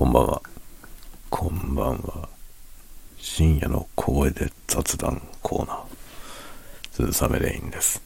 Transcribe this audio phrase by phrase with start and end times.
[0.00, 0.42] こんばんは。
[1.28, 2.30] こんばんは。
[3.18, 5.84] 深夜の小声で雑談コーナー。
[7.12, 8.02] 鈴雨レインです。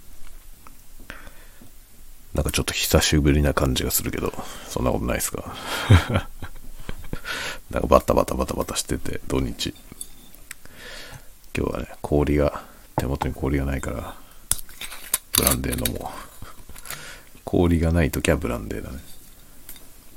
[2.35, 4.33] なんかちょっと久しぶりな感じがするけど、
[4.69, 5.55] そんなことないですか？
[7.71, 9.73] なんかバタバタバタバタしてて、土日。
[11.57, 12.65] 今日はね、氷が、
[12.97, 14.17] 手元に氷がないから、
[15.37, 16.13] ブランデー飲もう。
[17.47, 18.99] 氷がないときはブランデーだね。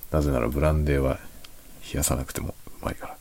[0.10, 1.20] なぜならブランデーは
[1.94, 3.18] 冷やさなくてもうまいから。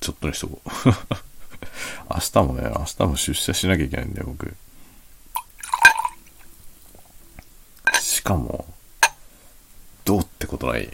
[0.00, 0.68] ちょっとにしとこう。
[2.10, 4.54] 明日もね、明日も出社しなきゃいけないんだよ、僕。
[8.00, 8.66] しかも、
[10.04, 10.90] どうってことない。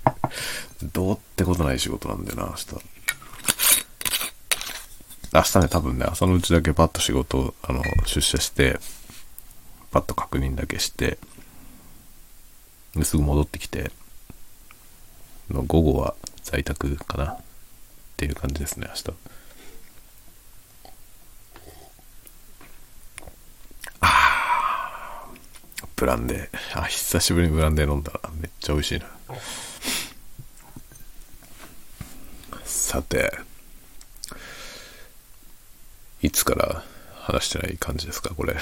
[0.92, 2.66] どうってことない仕事なんだよな、明日。
[5.32, 8.78] 明日ね、多分ね、朝のうちだけパッと仕事、あの、出社して、
[9.90, 11.18] パッと確認だけして、
[13.02, 13.90] すぐ戻ってきて、
[15.50, 17.40] の午後は在宅かなっ
[18.16, 19.12] ていう感じですね、明日。
[24.00, 26.80] あーブランデー。
[26.80, 29.06] あ、久しぶりにブランデー飲んだらめっちゃ美味しいな。
[32.64, 33.32] さて、
[36.22, 36.82] いつから
[37.14, 38.56] 話してない感じですか、これ。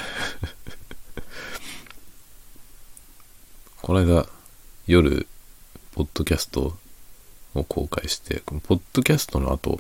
[3.87, 4.27] この間、
[4.89, 5.29] 夜、
[5.95, 6.77] ポッドキャスト
[7.55, 9.79] を公開して、このポッドキャストの後、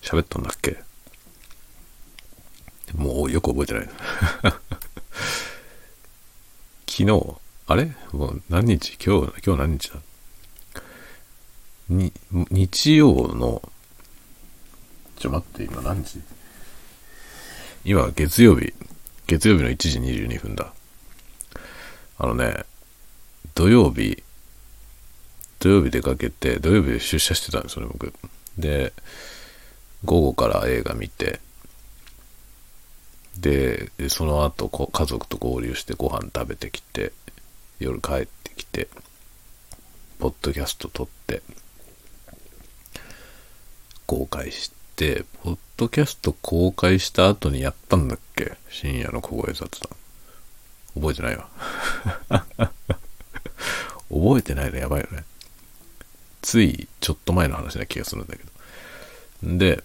[0.00, 0.78] 喋ったんだっけ？
[2.94, 3.88] もうよく覚えてない。
[6.88, 7.36] 昨日、
[7.66, 7.94] あれ？
[8.12, 8.96] もう何日？
[8.96, 10.00] 今日、今日何日だ？
[11.90, 12.14] に、
[12.50, 13.60] 日曜の、
[15.18, 16.22] ちょ待って、今何時？
[17.84, 18.72] 今、月曜日。
[19.26, 20.72] 月曜日の1時22分だ。
[22.16, 22.64] あのね、
[23.54, 24.22] 土曜日、
[25.60, 28.12] 土曜日出かけて、土曜日で出社してたんですよね、僕。
[28.58, 28.92] で、
[30.04, 31.40] 午後から映画見て、
[33.38, 37.12] で、その後こ家族と合流してご飯食べてきて、
[37.78, 38.88] 夜帰ってきて、
[40.18, 41.42] ポッドキャスト撮って、
[44.06, 48.56] 公開して、ポッドキャスト公開した後にやったんだっけ？
[48.68, 49.96] 深夜の小声雑談。
[50.94, 51.48] 覚えてないわ。
[54.14, 55.24] 覚えてないのやばいよね。
[56.40, 58.42] ついちょっと前の話な気がするんだけ
[59.42, 59.58] ど。
[59.58, 59.82] で、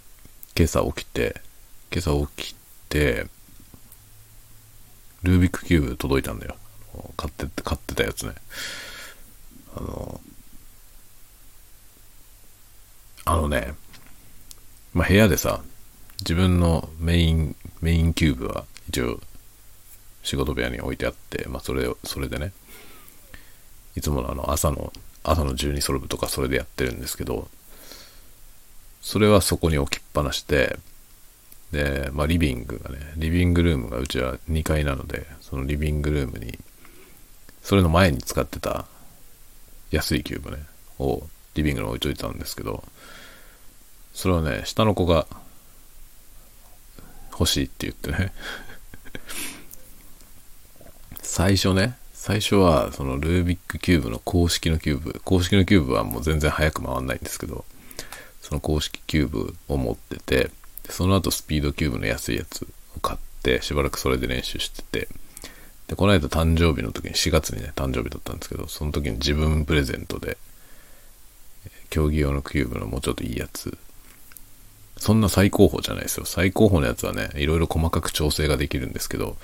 [0.56, 1.42] 今朝起きて、
[1.92, 2.56] 今朝起き
[2.90, 3.26] て、
[5.24, 6.56] ルービックキューブ届いたんだよ。
[7.18, 8.34] 買って、買ってたやつね。
[9.76, 10.22] あの、
[13.26, 13.74] あのね、
[14.94, 15.62] まあ、部屋でさ、
[16.22, 19.20] 自分のメイン、メインキューブは一応
[20.24, 22.52] 仕事部屋に置いてあって、まあ、それを、それでね、
[24.00, 24.94] いつものあの朝の、
[25.24, 27.50] 朝の12ソルブとかそれでやってるんですけど、
[29.02, 30.80] それはそこに置きっぱなしで、
[31.74, 36.58] で、まあリビングがね、リビングルームがうちは2階なので、そのリビングルームに、
[37.62, 38.86] それの前に使ってた
[39.92, 40.64] 安いキューブね、
[40.98, 41.22] を
[41.56, 42.86] リビングに置いといたんですけど、
[44.14, 45.28] それはね、下の子が
[47.34, 48.32] 欲しいって言ってね、
[51.22, 57.64] 最初ね、最初はそのルービックキューブの公式のキューブ、公式のキューブはもう全然早く回んないんですけど、
[58.42, 60.52] その公式キューブを持ってて、
[60.90, 65.08] その後スピードキューブの安いやつを買って、しばらくそれで練習してて、
[65.88, 70.38] で、この間誕生日の時に4月にね、誕生日だったんですけど、その時に自分プレゼントで、
[71.90, 73.78] 競技用のキューブのもうちょっといいやつ、
[74.98, 76.26] そんな最高峰じゃないですよ。
[76.26, 79.38] 最高峰のやつはね、いろいろ細かく調整ができるんですけど、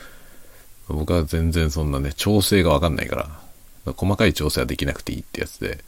[0.88, 5.84] 僕は全然そんなね、調整がわかんないから、細かい調整はできなくていいってやつで、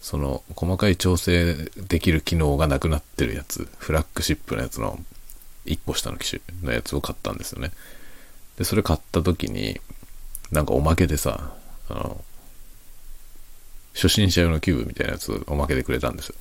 [0.00, 4.98] その細かい調整できる機能がなくなってるやつ、フラッグシップのやつの
[5.66, 7.70] 1個下の機種のやつを買ったんですよね。
[8.56, 9.80] で、それ買った時に、
[10.50, 11.54] なんかおまけでさ、
[11.88, 12.24] あの、
[13.94, 16.34] 初心者用のキューブみたいなやつをおまけでくれたんですよ。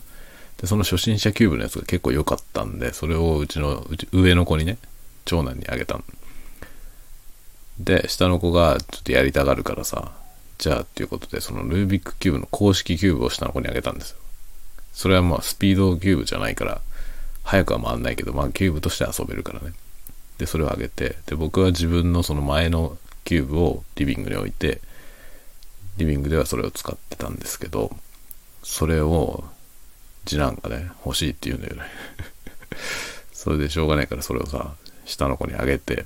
[0.58, 4.78] で、その初心者キューブのやつが結構良かったんで、それをうちのうち上の子にね、
[5.26, 6.04] 長男にあげたの。
[7.80, 10.12] で下の子がちょっとやりたがるからさ、
[10.58, 14.18] じゃあっていうことで、そのルービックキューブの公式キューブを下の子にあげたんですよ。
[14.92, 16.82] それはまあスピードキューブじゃないから、
[17.44, 19.74] 早くは回んないけど、まあキューブとして遊べるからね。
[20.38, 24.82] で、それをあげて、で、僕は自分のその前のキューブをリビングに置いて、
[25.98, 27.96] リビングではそれを使ってたんですけど、
[28.64, 29.46] それを
[30.26, 31.84] 次男がね、欲しいって言うんだよね。
[33.32, 34.76] それでしょうがないからそれをさ、
[35.06, 36.06] 下の子にあげて、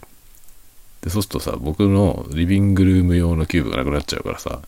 [1.04, 4.62] で、そうするとさ、僕のリビングルーム用のキューブがなくなっちゃうからさ、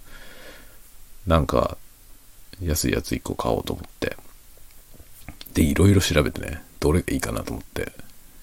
[1.25, 1.77] なんか、
[2.61, 4.17] 安いやつ1個買おうと思って。
[5.53, 7.93] で、いろいろ調べてね、どれがいいかなと思って、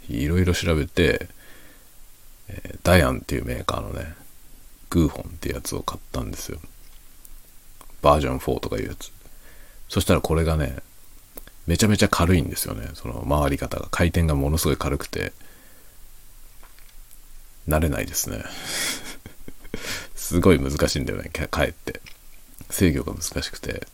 [0.08, 1.28] いろいろ調べて、
[2.48, 4.14] えー、ダイアンっていうメーカーのね、
[4.88, 6.58] グーホンってやつを買ったんですよ。
[8.00, 9.12] バージョン4とかいうやつ。
[9.88, 10.76] そしたらこれがね、
[11.66, 12.88] めちゃめちゃ軽いんですよね。
[12.94, 13.88] その回り方が。
[13.90, 15.32] 回転がものすごい軽くて、
[17.68, 18.44] 慣れないですね。
[20.14, 22.00] すごい難しいんだよね、かえって。
[22.70, 23.86] 制御が難しくて。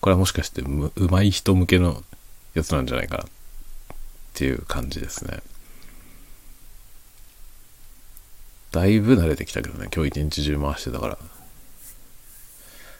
[0.00, 2.04] これはもしかしてうまい人向けの
[2.54, 3.26] やつなんじゃないかなっ
[4.34, 5.42] ていう感じですね。
[8.72, 11.18] だいぶ慣れてきたけどね、今日一日中回してたから。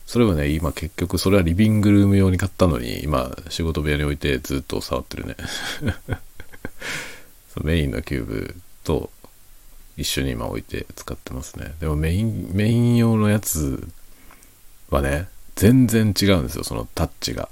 [0.07, 5.37] それはね、今結局それはリビングルーム用に買ったのに、今仕事部屋に置いてずっと触ってるね。
[7.63, 9.11] メインのキューブと
[9.97, 11.75] 一緒に今置いて使ってますね。
[11.81, 13.89] でもメイン、メイン用のやつ
[14.91, 17.49] はね、全然違うんですよ、そのタッチが。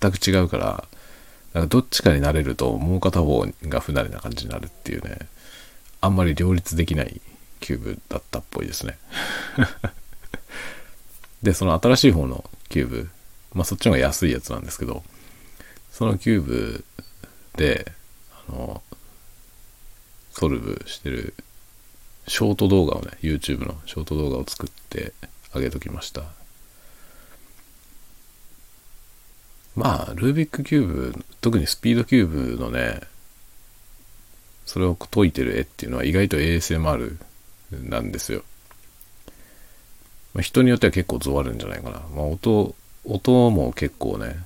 [0.00, 0.84] 全く違うから、
[1.54, 5.18] なんかどっちかになれるともう片方が不慣れな感じになるっていうね、
[6.00, 7.20] あんまり両立できない
[7.60, 8.98] キューブだったっぽいですね。
[11.42, 13.10] で、その新しい方のキューブ、
[13.54, 15.02] まあそっちの方が安いやつなんですけど、
[15.92, 16.84] そのキューブ
[17.56, 17.92] で、
[18.48, 18.82] あの、
[20.38, 21.34] ソルブしてる
[22.28, 25.12] ショート動画をね、YouTube のショート動画を作って
[25.52, 26.22] あげときました。
[29.74, 33.00] まあ、ルービックキューブ、特にスピードキューブのね、
[34.64, 37.16] それを解いてる絵っていうのは意外と ASMR
[37.72, 38.42] なんですよ。
[40.34, 42.00] まあ、人によっては結構ゾワるんじゃないかな。
[42.14, 44.36] まあ、音、音も結構ね、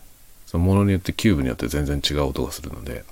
[0.47, 3.05] そのものによってキューブによって全然違う音がするので、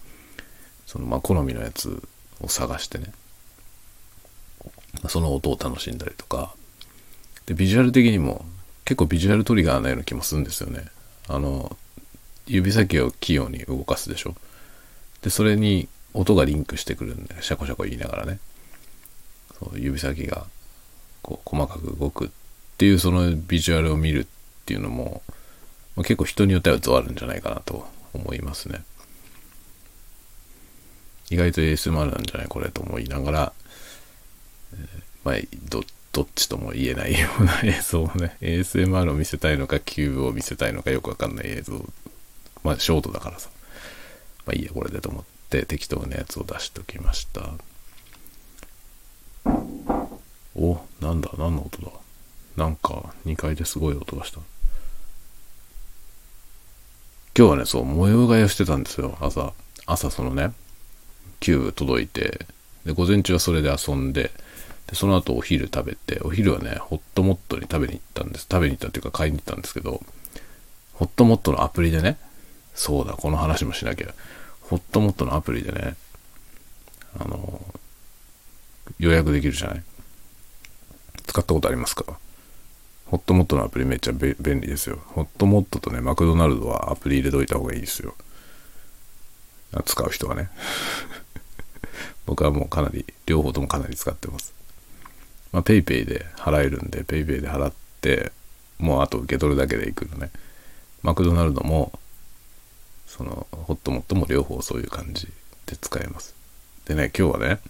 [0.87, 2.03] そのまあ好みのやつ
[2.41, 3.13] を探してね、
[5.09, 6.55] その音を楽しんだりとか、
[7.47, 8.45] で、ビジュアル的にも
[8.85, 10.87] 結構ビジュアルトリガーなような気もするんですよね。
[11.29, 11.77] あの、
[12.47, 14.35] 指先を器用に動かすでしょ。
[15.23, 18.41] で、それに音がリンクしてくるんで、シャコシャコ言いながらね、
[19.59, 20.47] そう指先が
[21.23, 22.29] こう細かく動くっ
[22.79, 24.27] ていうそのビジュアルを見るっ
[24.65, 25.23] ていうのも、
[25.97, 28.83] ま、結構人によってはゾあるんじゃないかなと思いますね。
[31.31, 33.53] 意外と ASMR なんじゃないこれと思いながら、
[34.75, 34.79] えー、
[35.25, 35.37] まあ
[35.69, 35.83] ど、
[36.13, 41.85] どっちとも言えないような映像をね、 ASMR を見せたいのか、キューブを見せたいのかよくわかんない映像。
[42.65, 43.49] まあ、ショートだからさ。
[44.45, 47.53] まあいいや、これでと思って適当なやつを出しときました。
[50.57, 51.93] お、なんだ、何の音だ
[52.57, 54.41] なんか2階ですごい音がした。
[57.39, 59.53] 今日はね、そう、模様替えをしてたんですよ、朝。
[59.87, 60.53] 朝そのね、
[61.41, 62.47] キューブ届いて、
[62.85, 64.31] で、午前中はそれで遊んで、
[64.87, 68.47] で、その後お昼食べて、お昼はね、ホットモットに食べに行ったんです。
[68.51, 70.03] 食べに行ったっていうか買いに行ったんですけど、
[70.95, 72.19] ホットモットのアプリでね、
[72.75, 74.15] そうだ、この話もしなきゃ。
[74.63, 75.97] ホットモットのアプリでね、
[77.19, 77.65] あの、
[78.99, 79.83] 予約できるじゃない？
[81.27, 82.05] 使ったことありますか？
[83.07, 84.99] ホットモットのアプリめっちゃ便利ですよ。
[85.07, 88.15] ホットモットとね、マクドナルドはアプリ入れといた方がいいですよ。
[89.85, 90.51] 使う人はね。
[92.27, 94.55] 僕はもうかなり、両方ともかなり使ってます。
[95.53, 98.33] ま、PayPay で払えるんで、PayPay で払って、
[98.79, 100.31] もうあと受け取るだけでいくのね。
[101.03, 101.93] マクドナルドも、
[103.07, 105.27] その、ホットモットも両方そういう感じ
[105.67, 106.35] で使えます。
[106.87, 107.61] でね、今日はね、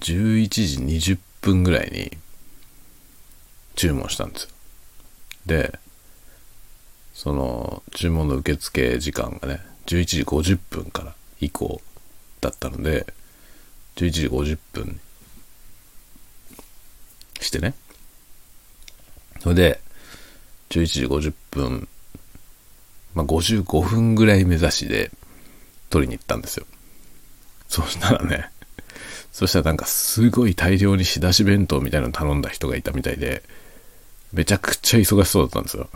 [0.00, 2.16] 11時20分ぐらいに、
[3.76, 4.50] 注文したんですよ。
[5.46, 5.78] で、
[7.14, 11.80] その注文の受付時間がね、11時50分から以降
[12.40, 13.06] だったので、
[14.00, 15.00] 11時50分
[17.40, 17.74] してね。
[19.40, 19.80] それで、
[20.70, 21.88] 11時50分、
[23.14, 25.10] まあ、55分ぐらい目指しで
[25.90, 26.66] 取りに行ったんですよ。
[27.68, 28.50] そしたらね、
[29.32, 33.42] そしたらなんかすごい大量に仕出し弁当みたいなの頼んだ人がいたみたいで、
[34.32, 35.90] めちゃくちゃ忙しそうだったんですよ。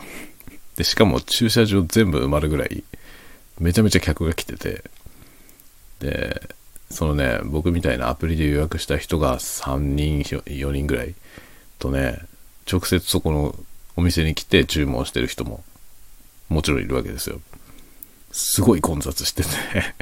[0.76, 2.84] で、しかも駐車場全部埋まるぐらい、
[3.58, 4.84] めちゃめちゃ客が来てて、
[6.00, 6.53] で、
[6.94, 11.16] そのね、僕みたいなアプリで予約した人が3人、4人ぐらい
[11.80, 12.20] とね、
[12.70, 13.56] 直接そこの
[13.96, 15.64] お店に来て注文してる人も
[16.48, 17.40] もちろんいるわけですよ。
[18.30, 19.48] すごい混雑してて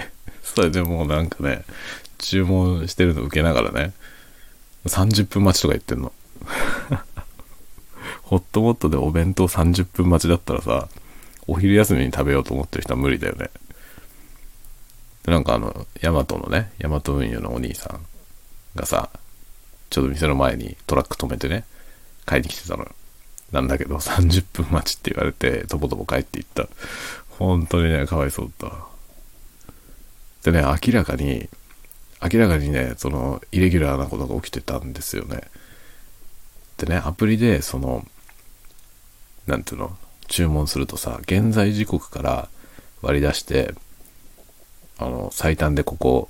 [0.45, 1.65] それでもうなんかね、
[2.19, 3.95] 注文してるの受けながらね、
[4.85, 6.13] 30分待ちとか言ってんの。
[8.23, 10.89] ホットモットでお弁当30分待ちだったらさ、
[11.47, 13.49] お昼休みに食べようと思ってる人は無理だよね。
[15.25, 18.05] でなんかあの、ヤマトのね、ヤマト運輸のお兄さん
[18.75, 19.11] がさ、
[19.91, 21.64] ちょっと店の前にトラック止めてね、
[22.25, 22.87] 買いに来てたの。
[23.52, 26.67] なんだけど、30分待ちって言われて、とぼとぼ帰っていった。
[27.38, 28.71] 本当にね、かわいそうだっ
[30.45, 30.50] た。
[30.50, 31.49] でね、明らかに、
[32.23, 35.43] 明らかにね、その、イレギュラーなことが起きてたんですよね。
[36.79, 38.07] でね、アプリで、その、
[39.47, 39.97] なんていうの、
[40.29, 42.49] 注文するとさ、現在時刻から
[43.02, 43.75] 割り出して、
[45.05, 46.29] あの、最短でここ、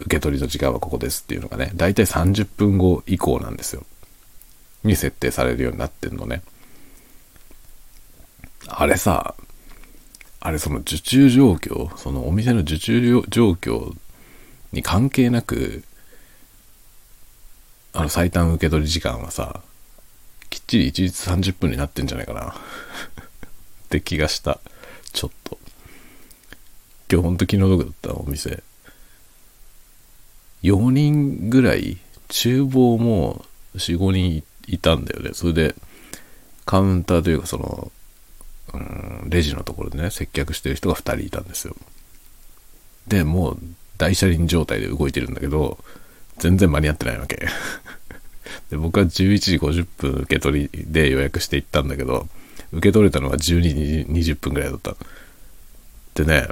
[0.00, 3.84] 受け取りの時間はここですっていうのがね、だいたい30分後以降なんですよ。
[4.82, 6.42] に設定されるようになってんのね。
[8.66, 9.34] あれさ、
[10.40, 13.94] あれその受注状況、そのお店の受注状況
[14.72, 15.84] に関係なく、
[17.92, 19.60] あの最短受け取り時間はさ、
[20.50, 24.60] きっちり1日30分になってんじゃないかな って気がした。
[25.12, 25.58] ちょっと。
[27.10, 28.62] 今日ほんと気の毒だったお店。
[30.62, 33.44] 4人ぐらい、厨房も
[33.76, 35.30] 4、5人いたんだよね。
[35.34, 35.74] それで、
[36.64, 37.92] カウンターというかその、
[38.72, 41.76] うん、レジのところでね、接客してる人が2人いたんですよ。
[43.06, 43.58] で、もう
[43.98, 45.78] 大車輪状態で動いてるんだけど、
[46.38, 47.46] 全然間に合ってないわけ。
[48.70, 52.28] で僕は11時50分受け取りで予約して行ったんだけど、
[52.72, 54.96] 受け取れたのが12時20分ぐらいだった。
[56.14, 56.48] でね、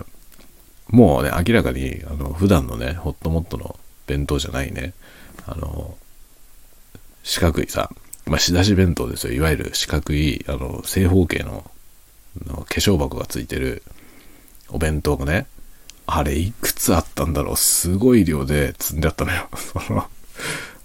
[0.88, 4.92] もうね、明らかに、あの、普段のね、ホットモットの弁当じゃないね、
[5.46, 5.96] あの、
[7.22, 7.90] 四角いさ、
[8.26, 9.32] まあ、仕出し弁当ですよ。
[9.32, 11.70] いわゆる四角い、あの、正方形の
[12.46, 13.82] の化粧箱がついてる
[14.68, 15.46] お弁当がね、
[16.06, 19.48] あれいくつあったんだろうすごい量で積んであったのよ。
[19.56, 20.06] その、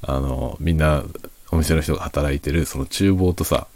[0.01, 1.04] あの、みんな
[1.51, 3.68] お店の人が働いてるその厨房とさ、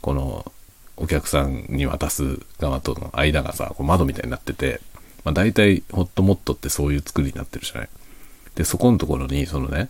[0.00, 0.52] この
[0.96, 4.80] お客さんに渡す側との間がさ、こう窓みたいになってて、
[5.24, 7.88] まあ大体ホットモットってそういう作りになってるじゃない。
[8.54, 9.88] で、そこのところにそのね、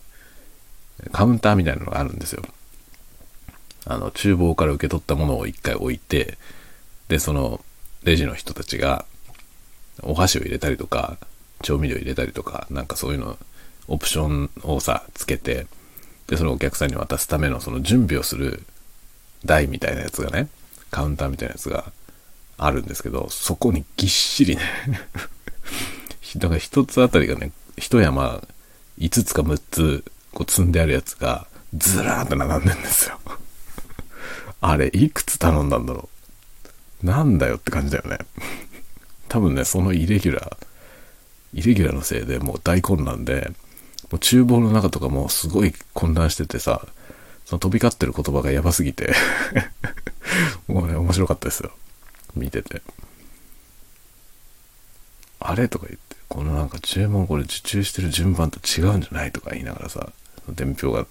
[1.11, 2.43] カウンターみたいなのがあるんですよ。
[3.87, 6.39] あの、厨房から受け取ったものを一回置いて、
[7.09, 7.65] で、その、
[8.05, 9.05] レジの人たちが、
[10.03, 11.19] お箸を入れたりとか、
[11.63, 13.39] 調味料入れたりとか、なんかそういうの、
[13.89, 15.67] オプションをさ、つけて、
[16.29, 18.63] で、そのお客さんに渡すためのその準備をする
[19.45, 20.49] 台みたいなやつがね、
[20.91, 21.93] カウンターみたいなやつが
[22.67, 24.63] あるんですけど、そこにぎっしりね
[26.37, 28.43] だから一つあたりがね、一山
[28.99, 33.19] 5つか6つこう積んであるやつがずらーって並んでんですよ
[34.61, 36.09] あれ、いくつ頼んだんだろ
[37.03, 37.07] う。
[37.07, 38.19] なんだよって感じだよね。
[39.29, 40.57] 多分ね、そのイレギュラー、
[41.55, 43.51] イレギュラーのせいでもう大混乱で、
[44.11, 46.87] もう厨房の中とかもすごい混乱しててさ、
[47.45, 49.13] その飛び交ってる言葉がやばすぎて
[50.69, 51.73] もうね、面白かったですよ。
[52.35, 52.83] 見てて。
[55.41, 55.69] あれ？
[55.69, 59.33] とか言って、このなんか注文これ受注してる順番と違うんじゃない？
[59.33, 60.13] とか言いながらさ、
[60.49, 61.07] 伝票が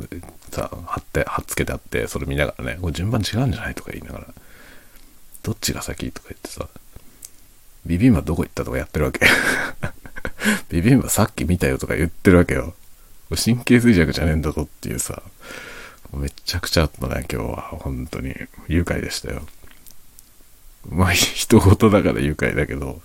[0.51, 3.75] さ、貼って、貼っつけてあって、それ見ながらね、これ順番違うんじゃない？
[3.75, 4.27] とか言いながら、
[5.43, 6.11] どっちが先？
[6.11, 6.67] とか言ってさ、
[7.85, 8.63] ビビンバどこ行った？
[8.63, 9.25] とかやってるわけ。
[10.69, 12.73] ビビンバさっき見たよとか言ってるわけよ。
[13.29, 15.23] 神経衰弱じゃねえんだぞっていうさ、
[16.13, 17.61] めちゃくちゃあったね、今日は。
[17.71, 18.35] 本当に。
[18.67, 19.43] 愉快でしたよ。
[20.89, 23.01] まあ、 人事だから愉快だけど、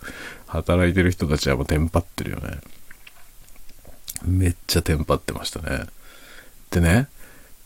[0.47, 2.59] 働いてる人たちはもうテンパってるよね。
[4.25, 5.87] めっちゃテンパってましたね。
[6.71, 7.09] でね、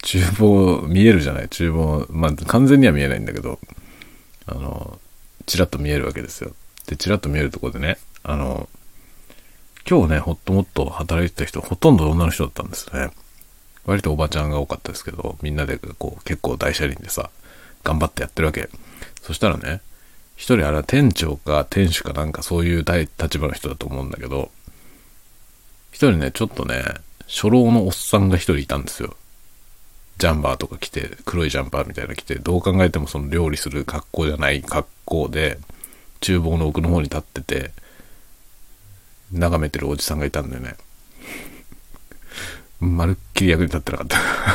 [0.03, 1.49] 厨房見えるじゃない？
[1.49, 3.59] 厨房、まあ完全には見えないんだけど、
[4.47, 4.99] あの、
[5.47, 6.55] ちらっと見えるわけですよ。
[6.87, 8.69] で、ちらっと見えるとこでね、あの、
[9.89, 13.13] 今日ね、ほっともっと働いてた人、ほとんど女の人だったんですよね。
[13.85, 17.31] 割とおばちゃんが多かったですけど、みんなでこう結構大車輪でさ、
[17.85, 18.69] 頑張ってやってるわけ。
[19.23, 19.81] そしたらね、
[20.41, 24.51] 一人あれは店長か店主かなんかそういう立場の人だと思うんだけど、
[25.93, 26.83] 一人ね、ちょっとね、
[27.29, 29.15] 初老のおっさんが一人いたんですよ。
[30.17, 35.59] ジャンバーとか着て、黒いジャンパーみたいな着て、どう考えてもその料理する格好じゃない格好で、
[36.21, 37.73] 厨房の奥の方に立ってて、
[39.33, 40.75] 眺めてるおじさんがいたんだよね。
[42.81, 44.07] まるっきり役に立ってなかっ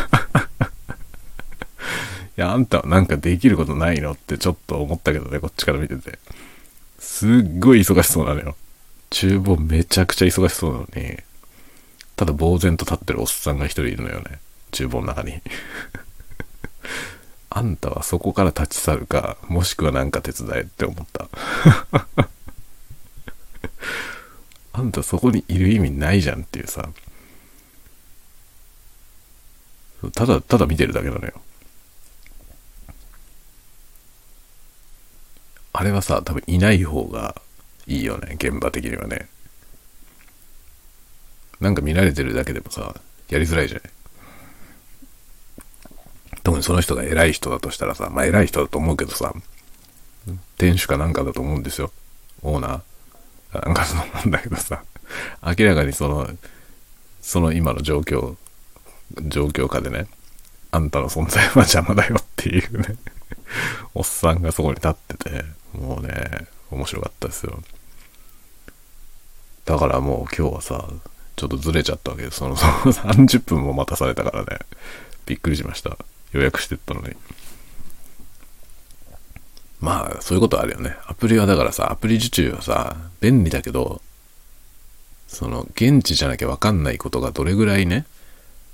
[0.10, 0.15] た
[2.36, 6.20] や、あんたはなんかできることないのってちょっと思ったけどね、こっちから見てて。
[7.00, 8.56] すっごい忙しそうなのよ。
[9.10, 11.18] 厨房めちゃくちゃ忙しそうなのに、
[12.16, 14.40] ただ呆然と立ってるおっさんが一人いるのよね。
[14.72, 15.42] 厨房の中に。
[17.50, 21.30] あんたはそこから立ち去るか、もしくは何か手伝えって思った。
[24.74, 26.90] あんたそこにいる意味ないじゃんっていうさ。
[30.14, 31.42] ただ、ただ見てるだけなのよ。
[35.78, 37.36] あれはさ、多分いない方が
[37.86, 39.28] いいよね、現場的にはね。
[41.60, 42.96] なんか見られてるだけでもさ、
[43.30, 43.92] やりづらいじゃない？
[46.44, 49.34] 特にその人が偉い人だとしたらさ、まあ偉い人だと思うけどさ、
[50.58, 51.92] 店主かなんかだと思うんですよ。
[52.42, 53.66] オーナー。
[53.66, 54.84] なんかそう思うんだけどさ、
[55.42, 56.30] 明らかにその、
[57.22, 58.36] その今の状況、
[59.28, 60.08] 状況下でね、
[60.72, 62.96] あんたの存在は邪魔だよっていうね、
[63.94, 67.62] おっさんがそこに立ってて、もうね、面白かったですよ。
[69.66, 70.88] だからもう今日はさ、
[71.36, 72.38] ちょっとずれちゃったわけです。
[72.38, 74.60] その、その30分も待たされたからね、
[75.26, 75.98] びっくりしました。
[76.32, 77.16] 予約してったのに。
[79.80, 80.96] まあ、そういうことあるよね。
[81.08, 84.02] アプリはだからさ、アプリ受注はさ、便利だけど、
[85.28, 88.06] その、現地じゃなきゃわかんないことがどれぐらいね、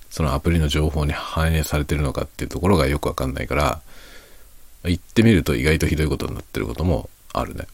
[0.09, 3.81] そのアプリの情報に反映されてるのかっていうところがよくわかんないから、
[4.83, 7.67] 行ってみると意外とひどいことになってることもあるね。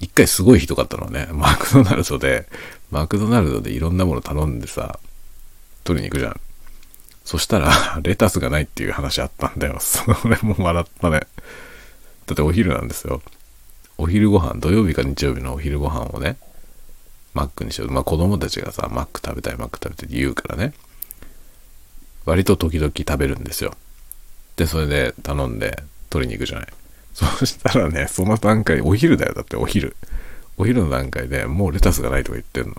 [0.00, 2.46] 一回すごいひどかったのはね、 マクドナルドで、
[2.90, 4.98] マクドナルドでいろんなもの頼んでさ、
[5.84, 6.40] 取りに行くじゃん。
[7.24, 9.78] そしたら、 レタスがないっていう話あったんだよ。
[9.80, 11.20] それも笑ったね。
[12.26, 13.22] だってお昼なんですよ。
[13.96, 16.36] お昼ご飯、土曜日か日曜日のお昼ご飯をね、
[17.32, 17.90] マックにしよう。
[17.90, 20.74] まあ子供たちがさ、マック食べたい、マック食べたいって言うからね。
[22.24, 23.74] 割と時々食べるんですよ。
[24.56, 26.68] で、それで頼んで取りに行くじゃない。
[27.12, 29.34] そしたらね、その段階、お昼だよ。
[29.34, 29.96] だってお昼。
[30.56, 32.74] お昼の段階でもうレタスがないとか言ってんの。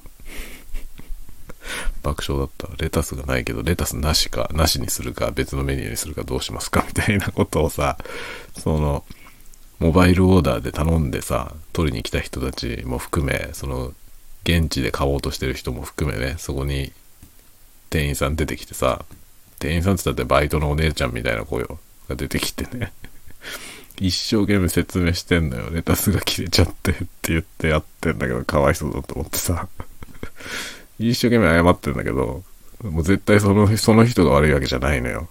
[2.03, 2.83] 爆笑だった。
[2.83, 7.97] レタスがないけど、レタスなしか、なしにするか、別のメニューにするかどうしますかみたいなことをさ、
[8.57, 9.03] その、
[9.79, 13.93] モバイルオーダーで頼んでさ、取りに来た人たちも含め、その、
[14.43, 16.93] 現地で買おうとしてる人も含めね、そこに
[17.89, 19.03] 店員さん出てきてさ、
[19.65, 22.93] 店員さんって言ってバイトのお姉ちゃんみたいな声が出てきてね、
[23.99, 25.69] 一生懸命説明してんのよ。
[25.71, 29.67] レタスが切れちゃってって言ってやってんだけど、かわいそうだと思ってさ。
[30.99, 32.43] 一生懸命謝ってんだけど、
[32.83, 35.29] もう絶対その、その人が悪いわけじゃないのよ。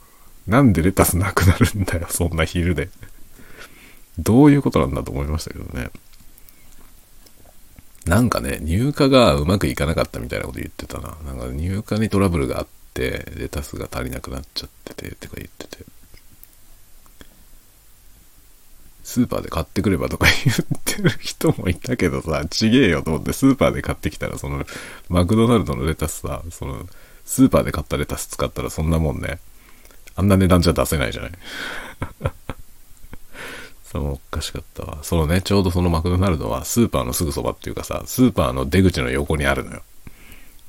[0.49, 2.89] なんでレタスなくなるんだよ、そんな昼で。
[4.19, 5.91] どういうことなんだと思いましたけどね。
[8.05, 11.17] なんかね、入荷がうまくいかなかったみたいなこと言ってたな。
[11.25, 15.85] なんか入荷にトラブルがあって、レタスが足りなくなっちゃってて、とか言ってて。
[19.03, 24.65] スーパーで買ってくればとか言ってる人もいたけどさ、ちげえよと思ってスーパーで買ってきたら、その、
[25.11, 26.87] マクドナルドのレタスさ、その、
[27.27, 29.39] スーパーで買ったレタス使ったらそんなもんね、
[30.17, 31.33] あんな値段じゃ出せないじゃない。
[33.85, 34.99] そのおかしかったわ。
[35.03, 39.83] そのね、ちょうどそのマクドナルドはスーパーのすぐそばっていうかさ、スーパーの出口の横にあるのよ。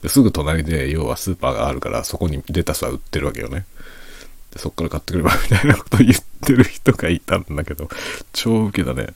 [0.10, 3.66] すぐ隣で、要はスーパーがあるから、そこにレタスは売ってるわけよね。
[4.52, 6.16] でそっから買ってくればみたいなこと言っ
[6.46, 7.90] てる人がいたんだけど、
[8.34, 9.08] 超ウケだね。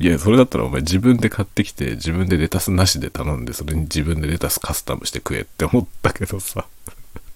[0.00, 6.66] いや、それだったらお前自分で買ってきて、自分でレタスなしで頼んで、それに自分でレタスカスタムして食えって思ったけどさ。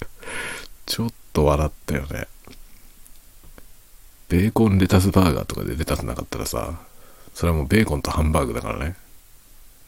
[0.87, 2.29] ちょっと笑ったよね。
[4.29, 6.79] ベーコンレタスバーガーとかでレタスなかったらさ、
[7.35, 8.97] それはもうベーコンとハンバーグだからね。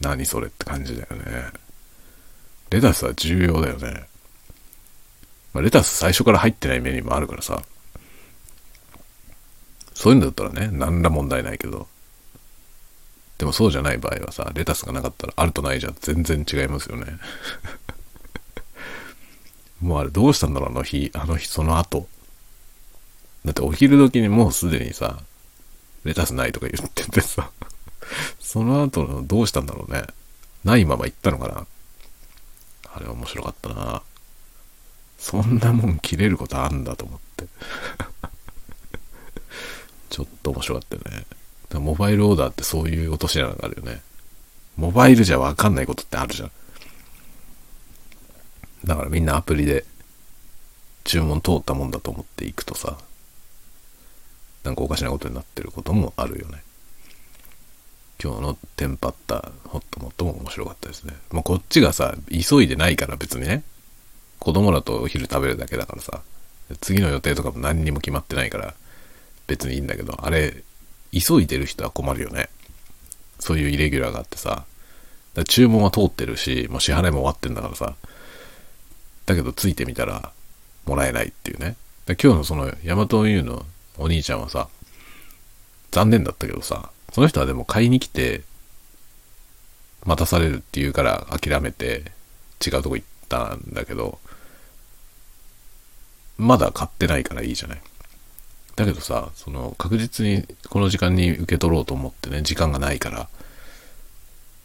[0.01, 1.64] 何それって感じだよね。
[2.71, 4.07] レタスは重要だよね。
[5.53, 7.63] まあ、レタス最初から入ってないメニューもあるからさ。
[9.95, 11.87] そういうのだったらね、何ら問題ないけど。
[13.39, 17.19] でもそうじゃない場合はさ、レタスがなかったらあるとないじゃ全然違いますよね。
[19.81, 22.09] もうあれどうしたんだろう、あの日、あの日、その後。
[23.45, 25.23] だってお昼時にもうすでにさ、
[26.05, 27.51] レタスないとか言っててさ、
[28.41, 30.05] その後のどうしたんだろうね。
[30.65, 31.67] ないまま行ったのかな。
[32.95, 34.03] あれ面白かったな。
[35.19, 37.47] そんなもん切れることあんだと思って
[40.11, 41.27] ちょっと面白かったよね。
[41.81, 44.03] モバイルオーダーってそういう落とし穴があるよね。
[44.77, 46.51] モバイルじゃわかんないことってあるじゃん。
[48.85, 49.87] だからみんなアプリで
[51.05, 52.99] 注文通ったもんだと思っていくとさ、
[54.63, 56.63] なんかおかしなことになってることもあるよね。
[58.25, 61.13] 今日のテンパったホットモットも面白かったですね。
[61.31, 63.63] もうこっちがさ、急いでないから別にね、
[64.39, 66.23] 子供らとお昼食べるだけだからさ、
[66.81, 68.73] 次の予定とかも何にも決まってないから、
[69.47, 70.65] 別にいいんだけど、あれ、
[71.13, 72.49] 急いでる人は困るよね。
[73.41, 74.65] そういうイレギュラーがあってさ、
[75.47, 77.95] 注文は通ってるし、もう支払いも終わってんだからさ、
[79.27, 80.33] だけどついてみたら、
[80.87, 81.77] もらえないっていうね。
[82.07, 83.67] 今日のその、ヤマトユーの
[83.99, 84.69] お兄ちゃんはさ、
[85.91, 88.43] 残念だったけどさ、その人はでも買いに来て、
[90.05, 92.11] 待たされるって言うから諦めて
[92.61, 94.19] 違うとこ行ったんだけど、
[96.39, 97.81] まだ買ってないからいいじゃない。
[98.75, 103.27] だけどさ、その確実にこの時間に受け取ろうと思ってね、時間がないからっ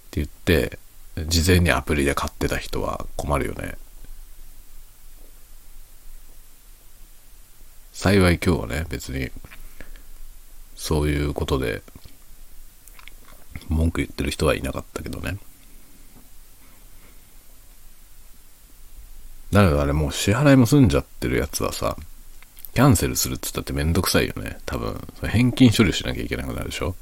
[0.09, 0.79] て言って、
[1.27, 3.77] 事前にアプリで買ってた人は困るよね。
[7.93, 9.29] 幸い今日はね、別に、
[10.75, 11.83] そういうことで、
[13.69, 15.37] 文句言ってる人はいなかったけどね。
[19.51, 21.95] だけどあれもう支払いも済んじゃってるやつはさ、
[22.73, 24.59] キャンセルするっつったってめんどくさいよね。
[24.65, 26.95] 多分、返金処理しなきゃいけなくなるでしょ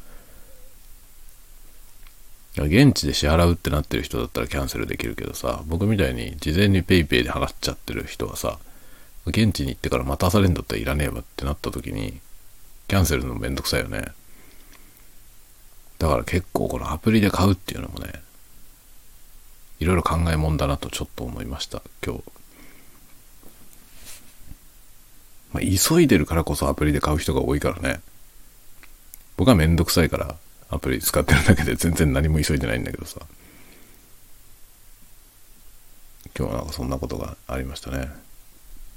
[2.57, 8.57] 現地で支払うってなってる人だったらキャンセルできるけどさ、僕みたいに事前に PayPay で払っちゃってる人はさ、
[9.27, 12.19] 現地に行ってから待たされんだったらいらねえわってなった時に、
[12.87, 14.07] キャンセルのめんどくさいよね。
[15.99, 18.13] だから結構このアプリで買うっていうのもね、
[19.79, 22.23] いろいろ考えもんだなとちょっと思いました、今日。
[25.53, 28.01] まあ、急いでるからこそアプリで買う人が多いからね。
[29.37, 30.35] 僕はめんどくさいから
[30.69, 33.21] アプリ使ってるだけで全然何も急いでないんだけどさ。
[36.37, 38.11] 今日はなんかそんなことがありましたね。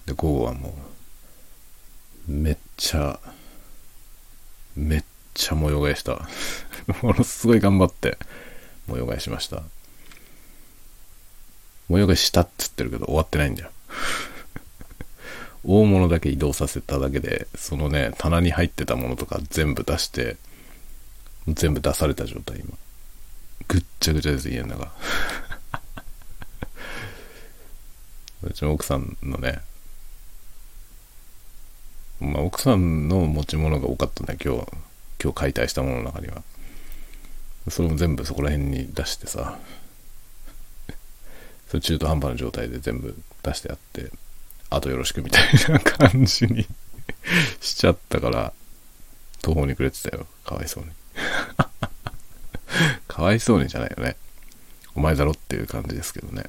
[0.06, 0.74] で、午後はも
[2.28, 3.18] う、めっちゃ、
[4.76, 5.04] めっ
[5.40, 6.28] ちゃ模様替えした。
[7.02, 8.18] ものすごい頑張って
[8.86, 9.62] 模様替えしました。
[11.88, 13.70] 模様替えしたっつってるけど終わってないんだよ。
[15.64, 20.36] 大物だけ移動させただけで、そのね、棚に入ってたものとか全部出して、
[21.48, 22.76] 全部出された状態、今。
[23.68, 24.92] ぐっちゃぐちゃです、家の中。
[28.42, 29.60] うちの奥さんのね、
[32.20, 34.66] まあ、奥さんの持ち物が多かったんだ、今日、
[35.22, 36.42] 今日解体したものの中には。
[37.68, 39.58] それも全部そこら辺に出してさ、
[41.68, 44.10] それ中途半端な状態で全部出してあって、
[44.70, 46.66] あとよろしくみたいな感じに
[47.60, 48.52] しちゃったから、
[49.42, 50.26] 途方に暮れてたよ。
[50.44, 50.90] かわいそうに。
[53.08, 54.16] かわいそうにじゃないよね。
[54.94, 56.44] お前だろっていう感じですけどね。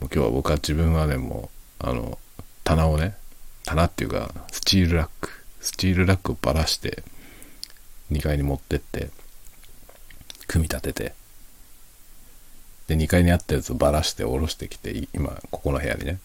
[0.00, 2.18] もう今日は僕は自分はね、もう、あの、
[2.64, 3.16] 棚をね、
[3.64, 7.02] 棚っていうか、スチールラック、スチールラックをばらして、
[8.10, 9.10] 2階に持ってって、
[10.46, 11.14] 組み立てて、
[12.88, 16.18] で、2階にあったやつをばらして下ろしてきて、今、ここの部屋にね、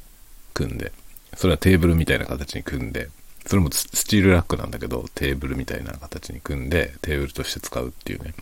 [0.53, 0.91] 組んで、
[1.35, 3.09] それはテーブルみたいな形に組んで、
[3.45, 8.33] それもスチールラックなんだけど、テーブルみたいな形に組んで、テーブルとして使うっていうね。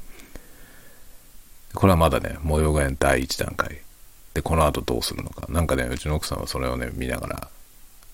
[1.73, 3.81] これはまだね、模様替えの第一段階。
[4.33, 5.45] で、この後どうするのか。
[5.49, 7.49] なんかね、うちの奥さんはそれをね、見ながら、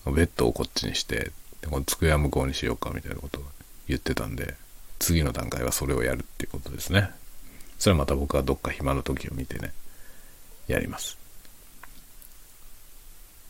[0.06, 3.44] ベッドをこっちにして、でこの机は向こうにしようかみたいなことを
[3.86, 4.54] 言ってたんで、
[5.00, 7.10] 次の段階はそれをやるっていうことですね。
[7.78, 9.72] それはまた僕はどっか暇の時を見てね、
[10.68, 11.18] やります。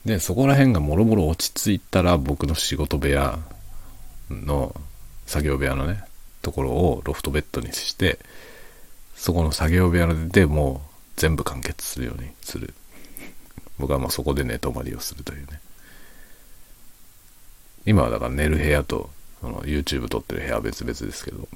[0.07, 3.39] で、そこら辺がもろもろ落ち着いたら僕の仕事部屋
[4.31, 4.75] の
[5.27, 6.05] 作業部屋のね、
[6.41, 8.19] ところをロフトベッドにして、
[9.15, 12.73] そこの作業部屋でもう全部完結するようにする。
[13.79, 15.61] 僕はもうそこで寝泊まりをするというね。
[17.85, 21.49] 今はだから寝る部屋とその YouTube 撮ってる部屋は別々ですけど、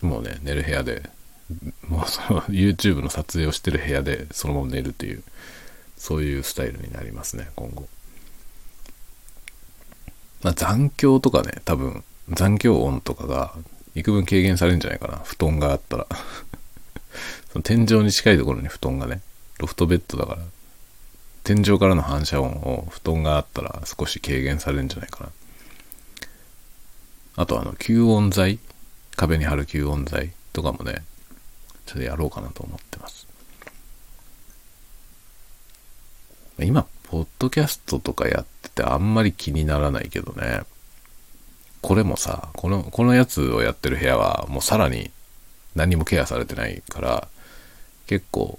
[0.00, 1.02] もうね、寝る部屋で、
[1.88, 5.22] もうその YouTube の撮影をしてる部屋でそのまま寝るという、
[5.96, 7.88] そういうスタイルになりますね、今後。
[10.42, 13.54] まあ、残響とかね、多分、残響音とかが
[13.94, 15.18] 幾分軽減されるんじゃないかな。
[15.24, 16.06] 布団があったら
[17.52, 19.22] その天井に近いところに布団がね、
[19.58, 20.42] ロフトベッドだから、
[21.42, 25.30] 天井からの反射音を布団があったら少し軽減されるんじゃないかな。
[27.38, 28.58] あとあの、吸音材
[29.14, 31.04] 壁に貼る吸音材とかもね、
[31.86, 33.28] ちょっとやろうかなと思ってます。
[36.58, 40.62] 今、ポッドキャストとかやっててあんまり気にならないけどね。
[41.80, 45.12] これもさ、この、このやつをやってる部屋はもうさらに
[45.76, 47.28] 何もケアされてないから、
[48.08, 48.58] 結構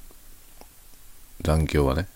[1.41, 2.07] 残響はね、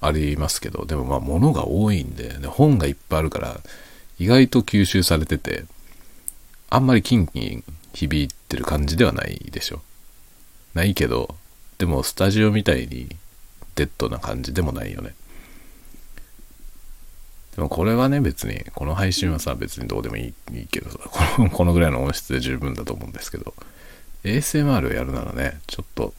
[0.00, 3.60] ありますけど、でもまあ物が多いんで、ね、本がいっぱいあるから、
[4.20, 5.64] 意外と吸収されてて、
[6.68, 9.80] あんまりキンキン響いてる感じではないでしょ。
[10.74, 11.34] ないけど、
[11.78, 13.08] でもスタジオみたいに
[13.76, 15.14] デッドな感じでもないよね。
[17.56, 23.54] でもこれはね、別に、この配信はさ、別にどうでもいいいいけどさ、こ のこのぐらいの音質で十分だと思うんですけど、
[24.24, 26.12] ASMR をやるならね、ちょっと、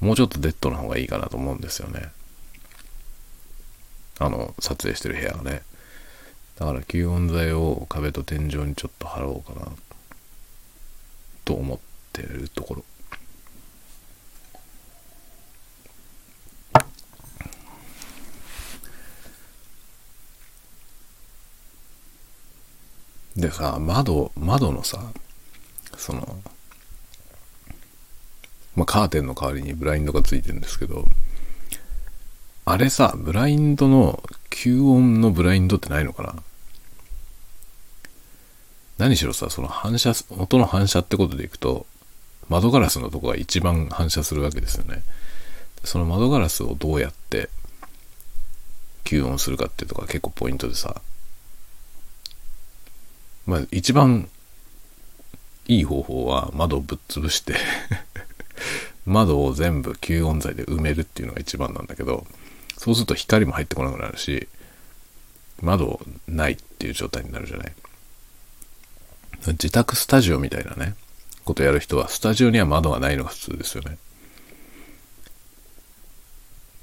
[0.00, 2.10] もうちょっとデッドな方がいいかなと思うんですよね。
[4.18, 5.62] あの、撮影してる部屋はね。
[6.58, 9.68] だから吸音材を壁と天井にちょっと貼ろうかな、
[11.44, 11.78] と思っ
[12.12, 12.84] てるところ。
[23.36, 25.12] でさ、窓、窓のさ、
[25.98, 26.40] その、
[28.74, 31.04] まあ、カーテンの代わりにブラインドがついてるんですけど、
[32.64, 36.34] あれさ、ブラインドの、吸音のブラインドってないのかな？
[38.98, 41.86] 何しろさ、その反射、音の反射ってことでいくと、
[42.48, 45.02] 窓ガラスのとこが一番反射するわけですよね。
[45.84, 47.50] その窓ガラスをどうやって
[49.04, 51.00] 吸音するかっていうとこが結構ポイントでさ、
[53.46, 54.28] まあ一番
[55.68, 57.54] いい方法は窓をぶっ潰して
[59.04, 62.26] 窓を全部吸音材で埋めるっていうのが一番なんだけど、
[62.78, 64.48] そうすると光も入ってこなくなるし、
[65.60, 67.72] 窓ないっていう状態になるじゃない。
[69.44, 70.94] 自宅スタジオみたいなね、
[71.44, 73.98] ことやる人は、スタジオには窓がないのが普通ですよね。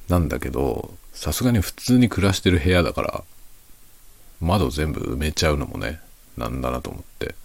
[0.10, 3.24] なんだけど、さすがに普通に暮らしてる部屋だから、
[4.40, 6.00] 窓全部埋めちゃうのもね、
[6.38, 7.36] なんだなと思って。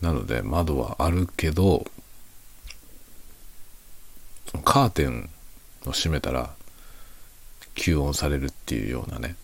[0.00, 1.86] なので、窓はあるけど、
[4.64, 5.30] カーテン
[5.86, 6.54] を閉めたら、
[7.74, 9.36] 吸音されるっていうようなね、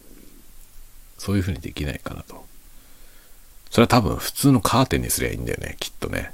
[1.19, 2.50] そういう風にできないかなと。
[3.71, 6.33] それは多分普通のカーテンにすりゃいいんだよね、きっとね。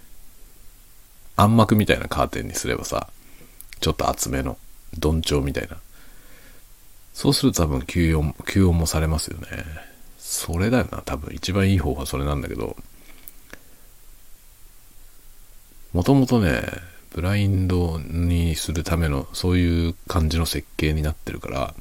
[1.36, 3.08] 暗幕みたいなカーテンにすればさ、
[3.80, 4.56] ちょっと厚めの、
[4.98, 5.76] 鈍調みたいな。
[7.12, 9.46] そうすると多分吸音、吸音もされますよね。
[10.18, 12.76] それだよな、多分一番いい方法はそれなんだけど、
[15.92, 16.62] もともとね、
[17.10, 21.74] ブラインドにするためのそういう感じの設計になってるから、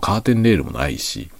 [0.00, 1.30] カーテンレールもないし、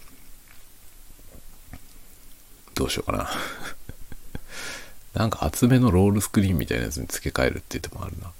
[2.75, 3.31] どうしようかな。
[5.15, 8.33] なんか厚めのロールスクリーンみたいなやつに付け替えるって言ってもあるな。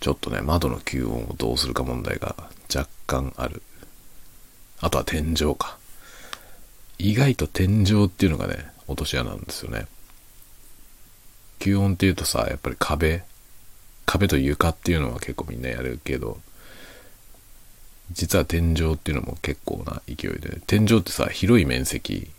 [0.00, 2.36] ちょっとね、窓の吸音をどうするか問題が
[2.74, 3.62] 若干ある。
[4.80, 5.78] あとは天井か。
[6.98, 9.86] 意外と天井っていうのがね、落とし穴なんですよね。
[11.58, 13.24] 吸音っていうとさ、やっぱり壁、
[14.06, 16.40] 壁と床っていうのは結構みんなやるけど、
[18.12, 22.30] 実は天井っていうのも結構な勢いで、天井ってさ、広い面積